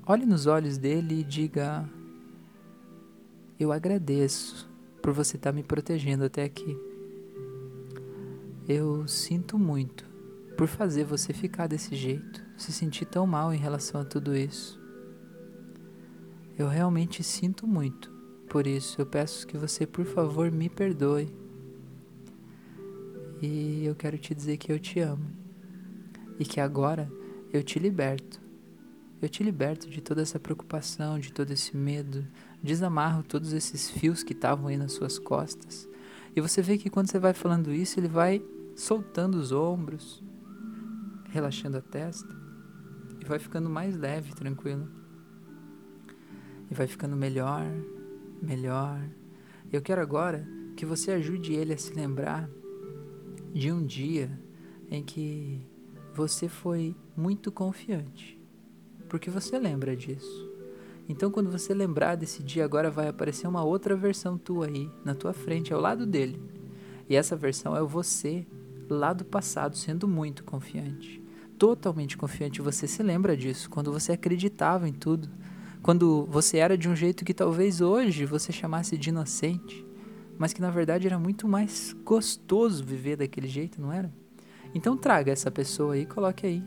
olhe 0.06 0.24
nos 0.24 0.46
olhos 0.46 0.78
dele 0.78 1.20
e 1.20 1.24
diga: 1.24 1.84
Eu 3.58 3.72
agradeço 3.72 4.70
por 5.02 5.12
você 5.12 5.36
estar 5.36 5.50
tá 5.50 5.56
me 5.56 5.62
protegendo 5.62 6.24
até 6.24 6.44
aqui. 6.44 6.76
Eu 8.66 9.06
sinto 9.06 9.58
muito 9.58 10.08
por 10.56 10.66
fazer 10.66 11.04
você 11.04 11.34
ficar 11.34 11.66
desse 11.66 11.94
jeito, 11.94 12.42
se 12.56 12.72
sentir 12.72 13.04
tão 13.04 13.26
mal 13.26 13.52
em 13.52 13.58
relação 13.58 14.00
a 14.00 14.04
tudo 14.06 14.34
isso. 14.34 14.80
Eu 16.56 16.66
realmente 16.66 17.22
sinto 17.22 17.66
muito. 17.66 18.10
Por 18.48 18.66
isso, 18.66 18.98
eu 18.98 19.04
peço 19.04 19.46
que 19.46 19.58
você, 19.58 19.86
por 19.86 20.06
favor, 20.06 20.50
me 20.50 20.70
perdoe. 20.70 21.28
E 23.42 23.84
eu 23.84 23.94
quero 23.94 24.16
te 24.16 24.34
dizer 24.34 24.56
que 24.56 24.72
eu 24.72 24.78
te 24.78 24.98
amo. 24.98 25.26
E 26.38 26.44
que 26.46 26.58
agora 26.58 27.12
eu 27.52 27.62
te 27.62 27.78
liberto. 27.78 28.40
Eu 29.20 29.28
te 29.28 29.42
liberto 29.42 29.90
de 29.90 30.00
toda 30.00 30.22
essa 30.22 30.38
preocupação, 30.38 31.18
de 31.18 31.32
todo 31.32 31.50
esse 31.50 31.76
medo. 31.76 32.26
Desamarro 32.62 33.22
todos 33.22 33.52
esses 33.52 33.90
fios 33.90 34.22
que 34.22 34.32
estavam 34.32 34.68
aí 34.68 34.76
nas 34.78 34.92
suas 34.92 35.18
costas. 35.18 35.86
E 36.34 36.40
você 36.40 36.62
vê 36.62 36.78
que 36.78 36.88
quando 36.88 37.10
você 37.10 37.18
vai 37.18 37.34
falando 37.34 37.72
isso, 37.72 38.00
ele 38.00 38.08
vai 38.08 38.42
soltando 38.74 39.36
os 39.36 39.52
ombros, 39.52 40.22
relaxando 41.30 41.78
a 41.78 41.80
testa 41.80 42.34
e 43.20 43.24
vai 43.24 43.38
ficando 43.38 43.68
mais 43.70 43.96
leve, 43.96 44.34
tranquilo. 44.34 44.88
E 46.70 46.74
vai 46.74 46.86
ficando 46.86 47.16
melhor, 47.16 47.64
melhor. 48.42 49.00
Eu 49.72 49.82
quero 49.82 50.00
agora 50.00 50.46
que 50.76 50.84
você 50.84 51.12
ajude 51.12 51.52
ele 51.52 51.72
a 51.72 51.78
se 51.78 51.92
lembrar 51.94 52.48
de 53.52 53.70
um 53.70 53.84
dia 53.84 54.30
em 54.90 55.02
que 55.02 55.66
você 56.12 56.48
foi 56.48 56.96
muito 57.16 57.50
confiante, 57.50 58.40
porque 59.08 59.30
você 59.30 59.58
lembra 59.58 59.96
disso. 59.96 60.52
Então, 61.08 61.30
quando 61.30 61.50
você 61.50 61.74
lembrar 61.74 62.14
desse 62.14 62.42
dia, 62.42 62.64
agora 62.64 62.90
vai 62.90 63.08
aparecer 63.08 63.46
uma 63.46 63.62
outra 63.62 63.94
versão 63.94 64.38
tua 64.38 64.66
aí, 64.66 64.90
na 65.04 65.14
tua 65.14 65.32
frente, 65.32 65.72
ao 65.72 65.80
lado 65.80 66.06
dele. 66.06 66.40
E 67.08 67.14
essa 67.14 67.36
versão 67.36 67.76
é 67.76 67.82
você 67.82 68.46
lá 68.88 69.12
do 69.12 69.24
passado 69.24 69.76
sendo 69.76 70.08
muito 70.08 70.44
confiante. 70.44 71.22
Totalmente 71.58 72.16
confiante. 72.16 72.60
Você 72.60 72.86
se 72.86 73.02
lembra 73.02 73.36
disso, 73.36 73.70
quando 73.70 73.92
você 73.92 74.12
acreditava 74.12 74.88
em 74.88 74.92
tudo. 74.92 75.28
Quando 75.82 76.26
você 76.26 76.58
era 76.58 76.76
de 76.78 76.88
um 76.88 76.96
jeito 76.96 77.24
que 77.24 77.34
talvez 77.34 77.80
hoje 77.80 78.24
você 78.24 78.50
chamasse 78.52 78.96
de 78.96 79.10
inocente, 79.10 79.84
mas 80.38 80.52
que 80.52 80.60
na 80.60 80.70
verdade 80.70 81.06
era 81.06 81.18
muito 81.18 81.46
mais 81.46 81.94
gostoso 82.04 82.84
viver 82.84 83.16
daquele 83.16 83.46
jeito, 83.46 83.80
não 83.80 83.92
era? 83.92 84.12
Então 84.74 84.96
traga 84.96 85.30
essa 85.30 85.50
pessoa 85.50 85.94
aí, 85.94 86.06
coloque 86.06 86.46
aí 86.46 86.64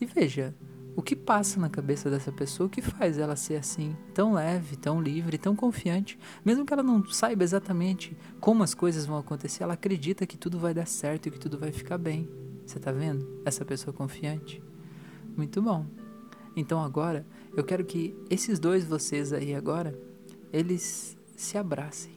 e 0.00 0.06
veja 0.06 0.54
o 0.94 1.02
que 1.02 1.16
passa 1.16 1.58
na 1.58 1.70
cabeça 1.70 2.10
dessa 2.10 2.30
pessoa 2.30 2.68
que 2.68 2.82
faz 2.82 3.18
ela 3.18 3.34
ser 3.34 3.56
assim, 3.56 3.96
tão 4.12 4.34
leve, 4.34 4.76
tão 4.76 5.00
livre, 5.00 5.38
tão 5.38 5.56
confiante? 5.56 6.18
Mesmo 6.44 6.66
que 6.66 6.72
ela 6.72 6.82
não 6.82 7.06
saiba 7.06 7.42
exatamente 7.42 8.16
como 8.40 8.62
as 8.62 8.74
coisas 8.74 9.06
vão 9.06 9.16
acontecer, 9.16 9.62
ela 9.62 9.74
acredita 9.74 10.26
que 10.26 10.36
tudo 10.36 10.58
vai 10.58 10.74
dar 10.74 10.86
certo 10.86 11.26
e 11.26 11.30
que 11.30 11.38
tudo 11.38 11.58
vai 11.58 11.72
ficar 11.72 11.96
bem. 11.96 12.28
Você 12.66 12.78
está 12.78 12.92
vendo 12.92 13.40
essa 13.44 13.64
pessoa 13.64 13.94
confiante? 13.94 14.62
Muito 15.36 15.62
bom. 15.62 15.86
Então 16.54 16.82
agora 16.82 17.26
eu 17.56 17.64
quero 17.64 17.84
que 17.84 18.14
esses 18.28 18.58
dois 18.58 18.84
vocês 18.84 19.32
aí 19.32 19.54
agora 19.54 19.98
eles 20.52 21.16
se 21.34 21.56
abracem. 21.56 22.12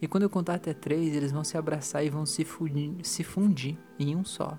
E 0.00 0.06
quando 0.06 0.24
eu 0.24 0.30
contar 0.30 0.54
até 0.54 0.72
três, 0.72 1.14
eles 1.14 1.32
vão 1.32 1.42
se 1.42 1.56
abraçar 1.56 2.04
e 2.04 2.10
vão 2.10 2.24
se 2.24 2.44
fundir, 2.44 2.94
se 3.02 3.24
fundir 3.24 3.76
em 3.98 4.14
um 4.14 4.24
só. 4.24 4.58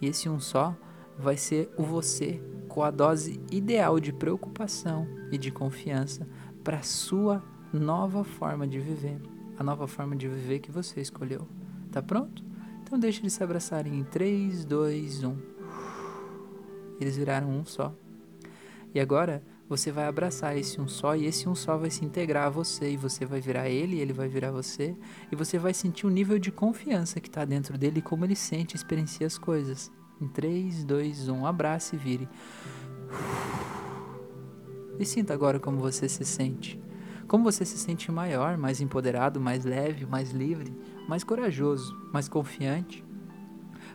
E 0.00 0.06
esse 0.06 0.28
um 0.28 0.40
só 0.40 0.76
vai 1.18 1.36
ser 1.36 1.70
o 1.76 1.82
você 1.82 2.40
com 2.68 2.82
a 2.82 2.90
dose 2.90 3.40
ideal 3.50 4.00
de 4.00 4.12
preocupação 4.12 5.06
e 5.30 5.38
de 5.38 5.50
confiança 5.50 6.26
para 6.62 6.82
sua 6.82 7.42
nova 7.72 8.24
forma 8.24 8.66
de 8.66 8.80
viver, 8.80 9.20
a 9.58 9.62
nova 9.62 9.86
forma 9.86 10.16
de 10.16 10.28
viver 10.28 10.58
que 10.60 10.72
você 10.72 11.00
escolheu. 11.00 11.46
Tá 11.92 12.02
pronto? 12.02 12.42
Então 12.82 12.98
deixe 12.98 13.20
eles 13.20 13.32
se 13.32 13.42
abraçarem 13.42 13.98
em 13.98 14.04
3, 14.04 14.64
2, 14.64 15.24
1. 15.24 15.36
Eles 17.00 17.16
viraram 17.16 17.48
um 17.48 17.64
só. 17.64 17.94
E 18.94 19.00
agora 19.00 19.42
você 19.68 19.90
vai 19.90 20.06
abraçar 20.06 20.56
esse 20.56 20.80
um 20.80 20.86
só 20.86 21.16
e 21.16 21.26
esse 21.26 21.48
um 21.48 21.54
só 21.54 21.76
vai 21.76 21.90
se 21.90 22.04
integrar 22.04 22.46
a 22.46 22.50
você 22.50 22.92
e 22.92 22.96
você 22.96 23.24
vai 23.24 23.40
virar 23.40 23.68
ele, 23.68 23.98
ele 23.98 24.12
vai 24.12 24.28
virar 24.28 24.50
você 24.50 24.94
e 25.32 25.36
você 25.36 25.58
vai 25.58 25.72
sentir 25.72 26.06
o 26.06 26.10
nível 26.10 26.38
de 26.38 26.52
confiança 26.52 27.20
que 27.20 27.28
está 27.28 27.44
dentro 27.44 27.78
dele 27.78 28.00
e 28.00 28.02
como 28.02 28.24
ele 28.24 28.36
sente 28.36 28.74
e 28.74 28.76
experiencia 28.76 29.26
as 29.26 29.38
coisas. 29.38 29.90
Em 30.20 30.28
3, 30.28 30.84
2, 30.84 31.28
1, 31.28 31.46
abrace 31.46 31.96
e 31.96 31.98
vire. 31.98 32.28
E 34.98 35.04
sinta 35.04 35.34
agora 35.34 35.58
como 35.58 35.78
você 35.78 36.08
se 36.08 36.24
sente. 36.24 36.80
Como 37.26 37.44
você 37.44 37.64
se 37.64 37.78
sente 37.78 38.12
maior, 38.12 38.56
mais 38.56 38.80
empoderado, 38.80 39.40
mais 39.40 39.64
leve, 39.64 40.06
mais 40.06 40.30
livre, 40.30 40.72
mais 41.08 41.24
corajoso, 41.24 41.96
mais 42.12 42.28
confiante. 42.28 43.04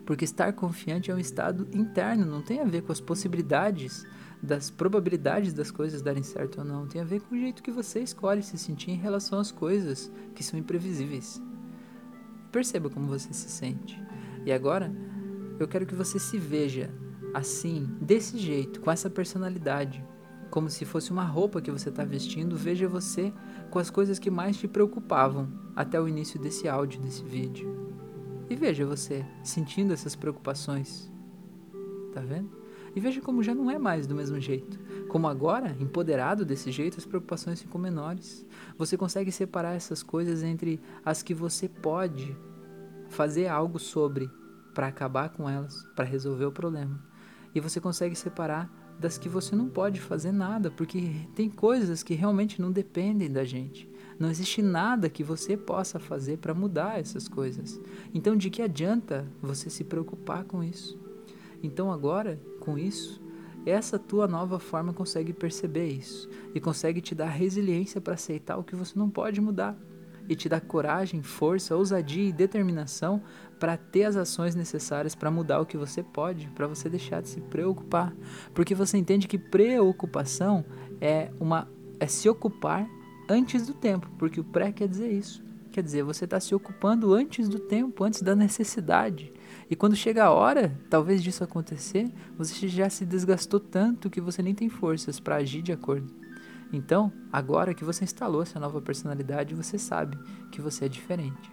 Porque 0.06 0.26
estar 0.26 0.52
confiante 0.54 1.12
é 1.12 1.16
um 1.16 1.20
estado 1.20 1.68
interno, 1.72 2.26
não 2.26 2.42
tem 2.42 2.60
a 2.60 2.66
ver 2.66 2.82
com 2.82 2.92
as 2.92 3.00
possibilidades 3.00 4.06
das 4.42 4.70
probabilidades 4.70 5.54
das 5.54 5.70
coisas 5.70 6.02
darem 6.02 6.24
certo 6.24 6.60
ou 6.60 6.66
não, 6.66 6.88
tem 6.88 7.02
a 7.02 7.06
ver 7.06 7.22
com 7.22 7.36
o 7.36 7.38
jeito 7.38 7.62
que 7.62 7.72
você 7.72 8.00
escolhe 8.00 8.42
se 8.42 8.58
sentir 8.58 8.92
em 8.92 8.96
relação 8.96 9.40
às 9.40 9.52
coisas 9.52 10.12
que 10.34 10.44
são 10.44 10.58
imprevisíveis. 10.58 11.42
Perceba 12.52 12.90
como 12.90 13.08
você 13.08 13.32
se 13.34 13.50
sente. 13.50 14.02
E 14.46 14.52
agora, 14.52 14.92
eu 15.60 15.68
quero 15.68 15.86
que 15.86 15.96
você 15.96 16.18
se 16.18 16.38
veja 16.38 16.90
assim, 17.34 17.88
desse 18.02 18.38
jeito, 18.38 18.80
com 18.80 18.90
essa 18.90 19.10
personalidade, 19.10 20.04
como 20.50 20.70
se 20.70 20.86
fosse 20.86 21.12
uma 21.12 21.24
roupa 21.24 21.62
que 21.62 21.72
você 21.72 21.90
está 21.90 22.04
vestindo. 22.04 22.56
Veja 22.56 22.88
você 22.88 23.32
com 23.70 23.78
as 23.78 23.90
coisas 23.90 24.18
que 24.18 24.32
mais 24.32 24.58
te 24.58 24.68
preocupavam 24.68 25.48
até 25.76 26.02
o 26.02 26.08
início 26.08 26.40
desse 26.40 26.68
áudio, 26.68 27.02
desse 27.02 27.24
vídeo. 27.24 27.90
E 28.50 28.56
veja 28.56 28.86
você 28.86 29.24
sentindo 29.44 29.94
essas 29.94 30.16
preocupações. 30.16 31.12
Tá 32.14 32.22
vendo? 32.22 32.50
E 32.96 33.00
veja 33.00 33.22
como 33.22 33.44
já 33.44 33.54
não 33.54 33.70
é 33.70 33.78
mais 33.78 34.08
do 34.08 34.16
mesmo 34.16 34.40
jeito. 34.40 34.80
Como 35.08 35.28
agora, 35.28 35.76
empoderado 35.80 36.44
desse 36.44 36.72
jeito, 36.72 36.98
as 36.98 37.06
preocupações 37.06 37.62
ficam 37.62 37.80
menores. 37.80 38.44
Você 38.78 38.98
consegue 38.98 39.32
separar 39.32 39.76
essas 39.76 40.02
coisas 40.02 40.42
entre 40.42 40.80
as 41.06 41.22
que 41.22 41.36
você 41.36 41.70
pode 41.70 42.36
fazer 43.10 43.48
algo 43.48 43.78
sobre 43.78 44.30
para 44.80 44.88
acabar 44.88 45.28
com 45.28 45.50
elas, 45.50 45.84
para 45.94 46.06
resolver 46.06 46.46
o 46.46 46.54
problema. 46.54 47.04
E 47.54 47.60
você 47.60 47.82
consegue 47.82 48.16
separar 48.16 48.74
das 48.98 49.18
que 49.18 49.28
você 49.28 49.54
não 49.54 49.68
pode 49.68 50.00
fazer 50.00 50.32
nada, 50.32 50.72
porque 50.72 51.28
tem 51.36 51.50
coisas 51.50 52.02
que 52.02 52.14
realmente 52.14 52.62
não 52.62 52.72
dependem 52.72 53.30
da 53.30 53.44
gente. 53.44 53.90
Não 54.18 54.30
existe 54.30 54.62
nada 54.62 55.10
que 55.10 55.22
você 55.22 55.58
possa 55.58 56.00
fazer 56.00 56.38
para 56.38 56.54
mudar 56.54 56.98
essas 56.98 57.28
coisas. 57.28 57.78
Então, 58.14 58.38
de 58.38 58.50
que 58.50 58.62
adianta 58.62 59.28
você 59.42 59.70
se 59.70 59.84
preocupar 59.84 60.46
com 60.46 60.64
isso? 60.64 60.98
Então 61.62 61.92
agora, 61.92 62.42
com 62.62 62.78
isso, 62.78 63.22
essa 63.66 64.00
tua 64.00 64.30
nova 64.30 64.60
forma 64.60 64.94
consegue 64.94 65.34
perceber 65.34 65.90
isso 65.90 66.30
e 66.56 66.62
consegue 66.62 67.02
te 67.02 67.14
dar 67.14 67.28
resiliência 67.28 68.00
para 68.00 68.14
aceitar 68.14 68.56
o 68.56 68.64
que 68.64 68.78
você 68.78 68.98
não 68.98 69.10
pode 69.10 69.42
mudar 69.42 69.78
e 70.30 70.36
te 70.36 70.48
dar 70.48 70.62
coragem, 70.62 71.24
força, 71.24 71.76
ousadia 71.76 72.30
e 72.30 72.32
determinação 72.32 73.22
para 73.60 73.76
ter 73.76 74.04
as 74.04 74.16
ações 74.16 74.54
necessárias 74.54 75.16
para 75.16 75.32
mudar 75.32 75.60
o 75.60 75.66
que 75.66 75.76
você 75.76 76.04
pode, 76.04 76.48
para 76.50 76.68
você 76.68 76.88
deixar 76.88 77.22
de 77.22 77.30
se 77.30 77.42
preocupar, 77.42 78.14
porque 78.54 78.76
você 78.76 78.98
entende 78.98 79.28
que 79.28 79.40
preocupação 79.40 80.64
é 81.02 81.32
uma 81.40 81.68
é 82.00 82.08
se 82.08 82.30
ocupar 82.30 82.88
antes 83.28 83.68
do 83.68 83.74
tempo, 83.74 84.10
porque 84.18 84.40
o 84.40 84.44
pré 84.44 84.72
quer 84.72 84.88
dizer 84.88 85.12
isso. 85.12 85.44
Quer 85.72 85.84
dizer, 85.84 86.04
você 86.04 86.26
está 86.26 86.40
se 86.40 86.56
ocupando 86.56 87.14
antes 87.14 87.48
do 87.48 87.60
tempo, 87.60 88.04
antes 88.04 88.22
da 88.22 88.36
necessidade. 88.36 89.32
E 89.70 89.76
quando 89.76 89.96
chega 89.96 90.26
a 90.26 90.32
hora, 90.32 90.76
talvez 90.90 91.22
disso 91.22 91.44
acontecer, 91.44 92.12
você 92.38 92.68
já 92.68 92.90
se 92.90 93.06
desgastou 93.06 93.60
tanto 93.60 94.10
que 94.10 94.22
você 94.22 94.42
nem 94.42 94.56
tem 94.56 94.70
forças 94.70 95.20
para 95.20 95.36
agir 95.36 95.62
de 95.62 95.72
acordo. 95.72 96.12
Então, 96.72 97.12
agora 97.32 97.74
que 97.74 97.84
você 97.84 98.04
instalou 98.04 98.42
essa 98.42 98.60
nova 98.60 98.82
personalidade, 98.82 99.56
você 99.56 99.78
sabe 99.78 100.18
que 100.52 100.62
você 100.62 100.86
é 100.86 100.90
diferente. 100.90 101.52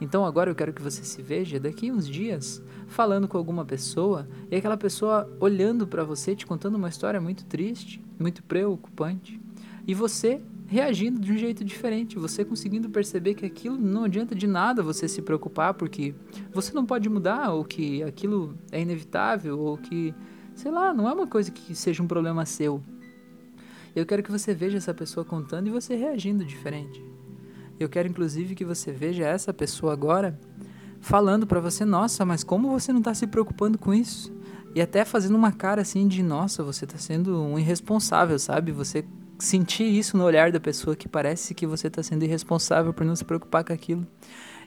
Então 0.00 0.24
agora 0.24 0.50
eu 0.50 0.54
quero 0.54 0.72
que 0.72 0.82
você 0.82 1.02
se 1.02 1.20
veja 1.20 1.58
daqui 1.58 1.90
uns 1.90 2.08
dias 2.08 2.62
falando 2.86 3.26
com 3.26 3.36
alguma 3.36 3.64
pessoa 3.64 4.28
e 4.50 4.56
aquela 4.56 4.76
pessoa 4.76 5.28
olhando 5.40 5.86
para 5.86 6.04
você, 6.04 6.36
te 6.36 6.46
contando 6.46 6.76
uma 6.76 6.88
história 6.88 7.20
muito 7.20 7.44
triste, 7.44 8.00
muito 8.18 8.42
preocupante, 8.42 9.40
e 9.86 9.94
você 9.94 10.40
reagindo 10.66 11.18
de 11.18 11.32
um 11.32 11.36
jeito 11.36 11.64
diferente, 11.64 12.18
você 12.18 12.44
conseguindo 12.44 12.90
perceber 12.90 13.34
que 13.34 13.46
aquilo 13.46 13.78
não 13.78 14.04
adianta 14.04 14.34
de 14.34 14.46
nada 14.46 14.82
você 14.82 15.08
se 15.08 15.22
preocupar 15.22 15.72
porque 15.74 16.14
você 16.52 16.74
não 16.74 16.84
pode 16.84 17.08
mudar 17.08 17.52
ou 17.52 17.64
que 17.64 18.02
aquilo 18.02 18.54
é 18.70 18.80
inevitável 18.80 19.58
ou 19.58 19.78
que, 19.78 20.14
sei 20.54 20.70
lá, 20.70 20.92
não 20.92 21.08
é 21.08 21.12
uma 21.12 21.26
coisa 21.26 21.50
que 21.50 21.74
seja 21.74 22.02
um 22.02 22.06
problema 22.06 22.44
seu. 22.44 22.82
Eu 23.94 24.06
quero 24.06 24.22
que 24.22 24.30
você 24.30 24.54
veja 24.54 24.78
essa 24.78 24.94
pessoa 24.94 25.24
contando 25.24 25.68
e 25.68 25.70
você 25.70 25.94
reagindo 25.96 26.44
diferente. 26.44 27.04
Eu 27.78 27.88
quero 27.88 28.08
inclusive 28.08 28.54
que 28.54 28.64
você 28.64 28.92
veja 28.92 29.24
essa 29.24 29.52
pessoa 29.52 29.92
agora 29.92 30.38
falando 31.00 31.46
para 31.46 31.60
você, 31.60 31.84
nossa, 31.84 32.24
mas 32.24 32.42
como 32.42 32.70
você 32.70 32.92
não 32.92 32.98
está 32.98 33.14
se 33.14 33.26
preocupando 33.26 33.78
com 33.78 33.94
isso? 33.94 34.32
E 34.74 34.80
até 34.80 35.04
fazendo 35.04 35.36
uma 35.36 35.52
cara 35.52 35.82
assim 35.82 36.06
de, 36.06 36.22
nossa, 36.22 36.62
você 36.62 36.84
está 36.84 36.98
sendo 36.98 37.40
um 37.40 37.58
irresponsável, 37.58 38.38
sabe? 38.38 38.72
Você 38.72 39.04
sentir 39.38 39.84
isso 39.84 40.16
no 40.16 40.24
olhar 40.24 40.50
da 40.50 40.58
pessoa 40.58 40.96
que 40.96 41.08
parece 41.08 41.54
que 41.54 41.66
você 41.66 41.86
está 41.86 42.02
sendo 42.02 42.24
irresponsável 42.24 42.92
por 42.92 43.06
não 43.06 43.14
se 43.14 43.24
preocupar 43.24 43.64
com 43.64 43.72
aquilo. 43.72 44.06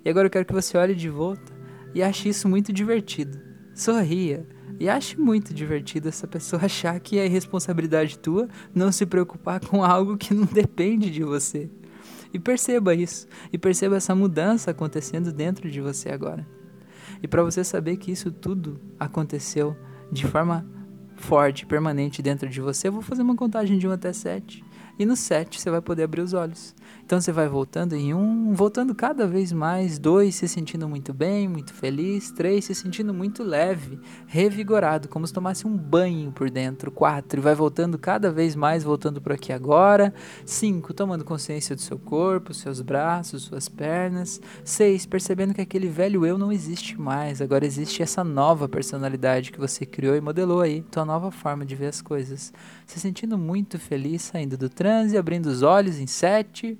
E 0.03 0.09
agora 0.09 0.27
eu 0.27 0.31
quero 0.31 0.45
que 0.45 0.53
você 0.53 0.77
olhe 0.77 0.95
de 0.95 1.09
volta 1.09 1.53
e 1.93 2.01
ache 2.01 2.29
isso 2.29 2.47
muito 2.47 2.71
divertido. 2.71 3.39
Sorria 3.75 4.47
e 4.81 4.89
ache 4.89 5.15
muito 5.15 5.53
divertido 5.53 6.09
essa 6.09 6.27
pessoa 6.27 6.65
achar 6.65 6.99
que 6.99 7.19
é 7.19 7.25
irresponsabilidade 7.27 8.17
tua 8.17 8.49
não 8.73 8.91
se 8.91 9.05
preocupar 9.05 9.59
com 9.63 9.83
algo 9.83 10.17
que 10.17 10.33
não 10.33 10.45
depende 10.45 11.11
de 11.11 11.23
você. 11.23 11.69
E 12.33 12.39
perceba 12.39 12.95
isso, 12.95 13.27
e 13.53 13.59
perceba 13.59 13.97
essa 13.97 14.15
mudança 14.15 14.71
acontecendo 14.71 15.31
dentro 15.31 15.69
de 15.69 15.79
você 15.79 16.09
agora. 16.09 16.47
E 17.21 17.27
para 17.27 17.43
você 17.43 17.63
saber 17.63 17.97
que 17.97 18.11
isso 18.11 18.31
tudo 18.31 18.79
aconteceu 18.99 19.77
de 20.11 20.25
forma 20.25 20.65
forte, 21.15 21.67
permanente 21.67 22.19
dentro 22.23 22.49
de 22.49 22.59
você, 22.59 22.87
eu 22.87 22.93
vou 22.93 23.03
fazer 23.03 23.21
uma 23.21 23.35
contagem 23.35 23.77
de 23.77 23.87
1 23.87 23.91
até 23.91 24.11
7. 24.11 24.63
E 25.01 25.05
no 25.05 25.15
7 25.15 25.59
você 25.59 25.71
vai 25.71 25.81
poder 25.81 26.03
abrir 26.03 26.21
os 26.21 26.31
olhos. 26.31 26.75
Então 27.03 27.19
você 27.19 27.31
vai 27.31 27.47
voltando 27.47 27.93
em 27.93 28.13
um, 28.13 28.53
voltando 28.53 28.93
cada 28.93 29.25
vez 29.27 29.51
mais, 29.51 29.97
dois 29.97 30.35
se 30.35 30.47
sentindo 30.47 30.87
muito 30.87 31.13
bem, 31.13 31.47
muito 31.47 31.73
feliz, 31.73 32.31
três 32.31 32.65
se 32.65 32.75
sentindo 32.75 33.13
muito 33.13 33.43
leve, 33.43 33.99
revigorado, 34.27 35.09
como 35.09 35.25
se 35.25 35.33
tomasse 35.33 35.65
um 35.67 35.75
banho 35.75 36.31
por 36.31 36.49
dentro, 36.49 36.91
quatro 36.91 37.41
vai 37.41 37.55
voltando 37.55 37.97
cada 37.97 38.31
vez 38.31 38.55
mais, 38.55 38.83
voltando 38.83 39.19
para 39.19 39.33
aqui 39.33 39.51
agora, 39.51 40.13
cinco 40.45 40.93
tomando 40.93 41.25
consciência 41.25 41.75
do 41.75 41.81
seu 41.81 41.97
corpo, 41.97 42.53
seus 42.53 42.79
braços, 42.79 43.43
suas 43.43 43.67
pernas, 43.67 44.39
seis 44.63 45.05
percebendo 45.05 45.53
que 45.53 45.61
aquele 45.61 45.89
velho 45.89 46.25
eu 46.25 46.37
não 46.37 46.51
existe 46.51 46.99
mais, 47.01 47.41
agora 47.41 47.65
existe 47.65 48.03
essa 48.03 48.23
nova 48.23 48.69
personalidade 48.69 49.51
que 49.51 49.59
você 49.59 49.85
criou 49.85 50.15
e 50.15 50.21
modelou 50.21 50.61
aí, 50.61 50.81
tua 50.83 51.03
nova 51.03 51.31
forma 51.31 51.65
de 51.65 51.75
ver 51.75 51.87
as 51.87 52.01
coisas, 52.01 52.53
se 52.91 52.99
sentindo 52.99 53.37
muito 53.37 53.79
feliz, 53.79 54.21
saindo 54.23 54.57
do 54.57 54.67
transe, 54.67 55.17
abrindo 55.17 55.45
os 55.45 55.61
olhos 55.61 55.97
em 55.97 56.05
sete 56.05 56.77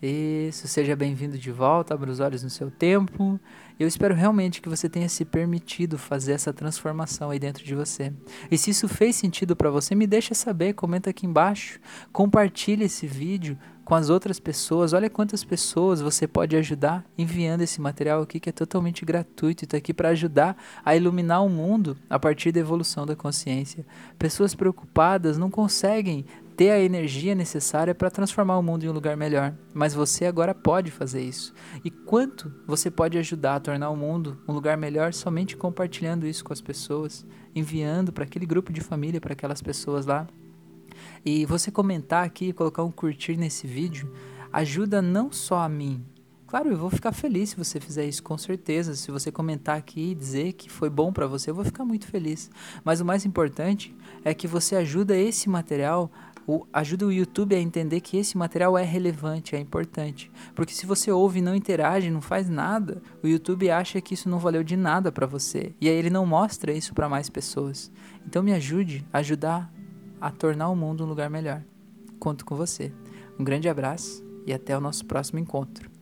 isso, 0.00 0.68
seja 0.68 0.94
bem-vindo 0.94 1.36
de 1.36 1.50
volta, 1.50 1.92
abra 1.92 2.08
os 2.08 2.20
olhos 2.20 2.44
no 2.44 2.50
seu 2.50 2.70
tempo. 2.70 3.38
Eu 3.80 3.88
espero 3.88 4.14
realmente 4.14 4.62
que 4.62 4.68
você 4.68 4.88
tenha 4.88 5.08
se 5.08 5.24
permitido 5.24 5.98
fazer 5.98 6.32
essa 6.32 6.52
transformação 6.52 7.30
aí 7.30 7.38
dentro 7.38 7.64
de 7.64 7.74
você. 7.74 8.12
E 8.48 8.56
se 8.56 8.70
isso 8.70 8.86
fez 8.86 9.16
sentido 9.16 9.56
para 9.56 9.70
você, 9.70 9.96
me 9.96 10.06
deixa 10.06 10.34
saber, 10.34 10.74
comenta 10.74 11.10
aqui 11.10 11.26
embaixo, 11.26 11.80
compartilhe 12.12 12.84
esse 12.84 13.08
vídeo 13.08 13.58
com 13.84 13.94
as 13.96 14.08
outras 14.08 14.38
pessoas. 14.38 14.92
Olha 14.92 15.10
quantas 15.10 15.42
pessoas 15.42 16.00
você 16.00 16.28
pode 16.28 16.54
ajudar 16.54 17.04
enviando 17.16 17.62
esse 17.62 17.80
material 17.80 18.22
aqui 18.22 18.38
que 18.38 18.50
é 18.50 18.52
totalmente 18.52 19.04
gratuito 19.04 19.64
e 19.64 19.66
está 19.66 19.78
aqui 19.78 19.92
para 19.92 20.10
ajudar 20.10 20.56
a 20.84 20.94
iluminar 20.94 21.44
o 21.44 21.48
mundo 21.48 21.96
a 22.08 22.20
partir 22.20 22.52
da 22.52 22.60
evolução 22.60 23.04
da 23.04 23.16
consciência. 23.16 23.84
Pessoas 24.16 24.54
preocupadas 24.54 25.38
não 25.38 25.50
conseguem 25.50 26.24
ter 26.58 26.70
a 26.70 26.80
energia 26.80 27.36
necessária 27.36 27.94
para 27.94 28.10
transformar 28.10 28.58
o 28.58 28.62
mundo 28.64 28.82
em 28.84 28.88
um 28.88 28.92
lugar 28.92 29.16
melhor, 29.16 29.54
mas 29.72 29.94
você 29.94 30.26
agora 30.26 30.52
pode 30.52 30.90
fazer 30.90 31.22
isso. 31.22 31.54
E 31.84 31.90
quanto 31.90 32.52
você 32.66 32.90
pode 32.90 33.16
ajudar 33.16 33.54
a 33.54 33.60
tornar 33.60 33.90
o 33.90 33.96
mundo 33.96 34.36
um 34.48 34.52
lugar 34.52 34.76
melhor 34.76 35.14
somente 35.14 35.56
compartilhando 35.56 36.26
isso 36.26 36.44
com 36.44 36.52
as 36.52 36.60
pessoas, 36.60 37.24
enviando 37.54 38.12
para 38.12 38.24
aquele 38.24 38.44
grupo 38.44 38.72
de 38.72 38.80
família, 38.80 39.20
para 39.20 39.34
aquelas 39.34 39.62
pessoas 39.62 40.04
lá. 40.04 40.26
E 41.24 41.46
você 41.46 41.70
comentar 41.70 42.26
aqui, 42.26 42.52
colocar 42.52 42.82
um 42.82 42.90
curtir 42.90 43.36
nesse 43.36 43.64
vídeo, 43.64 44.12
ajuda 44.52 45.00
não 45.00 45.30
só 45.30 45.60
a 45.60 45.68
mim, 45.68 46.04
Claro, 46.48 46.70
eu 46.70 46.78
vou 46.78 46.88
ficar 46.88 47.12
feliz 47.12 47.50
se 47.50 47.56
você 47.58 47.78
fizer 47.78 48.06
isso, 48.06 48.22
com 48.22 48.38
certeza. 48.38 48.96
Se 48.96 49.10
você 49.10 49.30
comentar 49.30 49.76
aqui 49.76 50.12
e 50.12 50.14
dizer 50.14 50.54
que 50.54 50.70
foi 50.70 50.88
bom 50.88 51.12
para 51.12 51.26
você, 51.26 51.50
eu 51.50 51.54
vou 51.54 51.62
ficar 51.62 51.84
muito 51.84 52.06
feliz. 52.06 52.50
Mas 52.82 53.02
o 53.02 53.04
mais 53.04 53.26
importante 53.26 53.94
é 54.24 54.32
que 54.32 54.48
você 54.48 54.74
ajuda 54.74 55.14
esse 55.14 55.46
material, 55.46 56.10
o, 56.48 56.66
ajuda 56.72 57.06
o 57.06 57.12
YouTube 57.12 57.54
a 57.54 57.60
entender 57.60 58.00
que 58.00 58.16
esse 58.16 58.38
material 58.38 58.78
é 58.78 58.82
relevante, 58.82 59.54
é 59.54 59.60
importante. 59.60 60.30
Porque 60.54 60.72
se 60.72 60.86
você 60.86 61.12
ouve 61.12 61.40
e 61.40 61.42
não 61.42 61.54
interage, 61.54 62.10
não 62.10 62.22
faz 62.22 62.48
nada, 62.48 63.02
o 63.22 63.28
YouTube 63.28 63.70
acha 63.70 64.00
que 64.00 64.14
isso 64.14 64.30
não 64.30 64.38
valeu 64.38 64.64
de 64.64 64.74
nada 64.74 65.12
para 65.12 65.26
você. 65.26 65.74
E 65.78 65.90
aí 65.90 65.94
ele 65.94 66.08
não 66.08 66.24
mostra 66.24 66.72
isso 66.72 66.94
para 66.94 67.06
mais 67.06 67.28
pessoas. 67.28 67.92
Então 68.26 68.42
me 68.42 68.54
ajude 68.54 69.06
a 69.12 69.18
ajudar 69.18 69.70
a 70.18 70.30
tornar 70.30 70.70
o 70.70 70.74
mundo 70.74 71.04
um 71.04 71.08
lugar 71.08 71.28
melhor. 71.28 71.62
Conto 72.18 72.46
com 72.46 72.56
você. 72.56 72.94
Um 73.38 73.44
grande 73.44 73.68
abraço 73.68 74.24
e 74.46 74.52
até 74.52 74.74
o 74.74 74.80
nosso 74.80 75.04
próximo 75.04 75.38
encontro. 75.38 75.97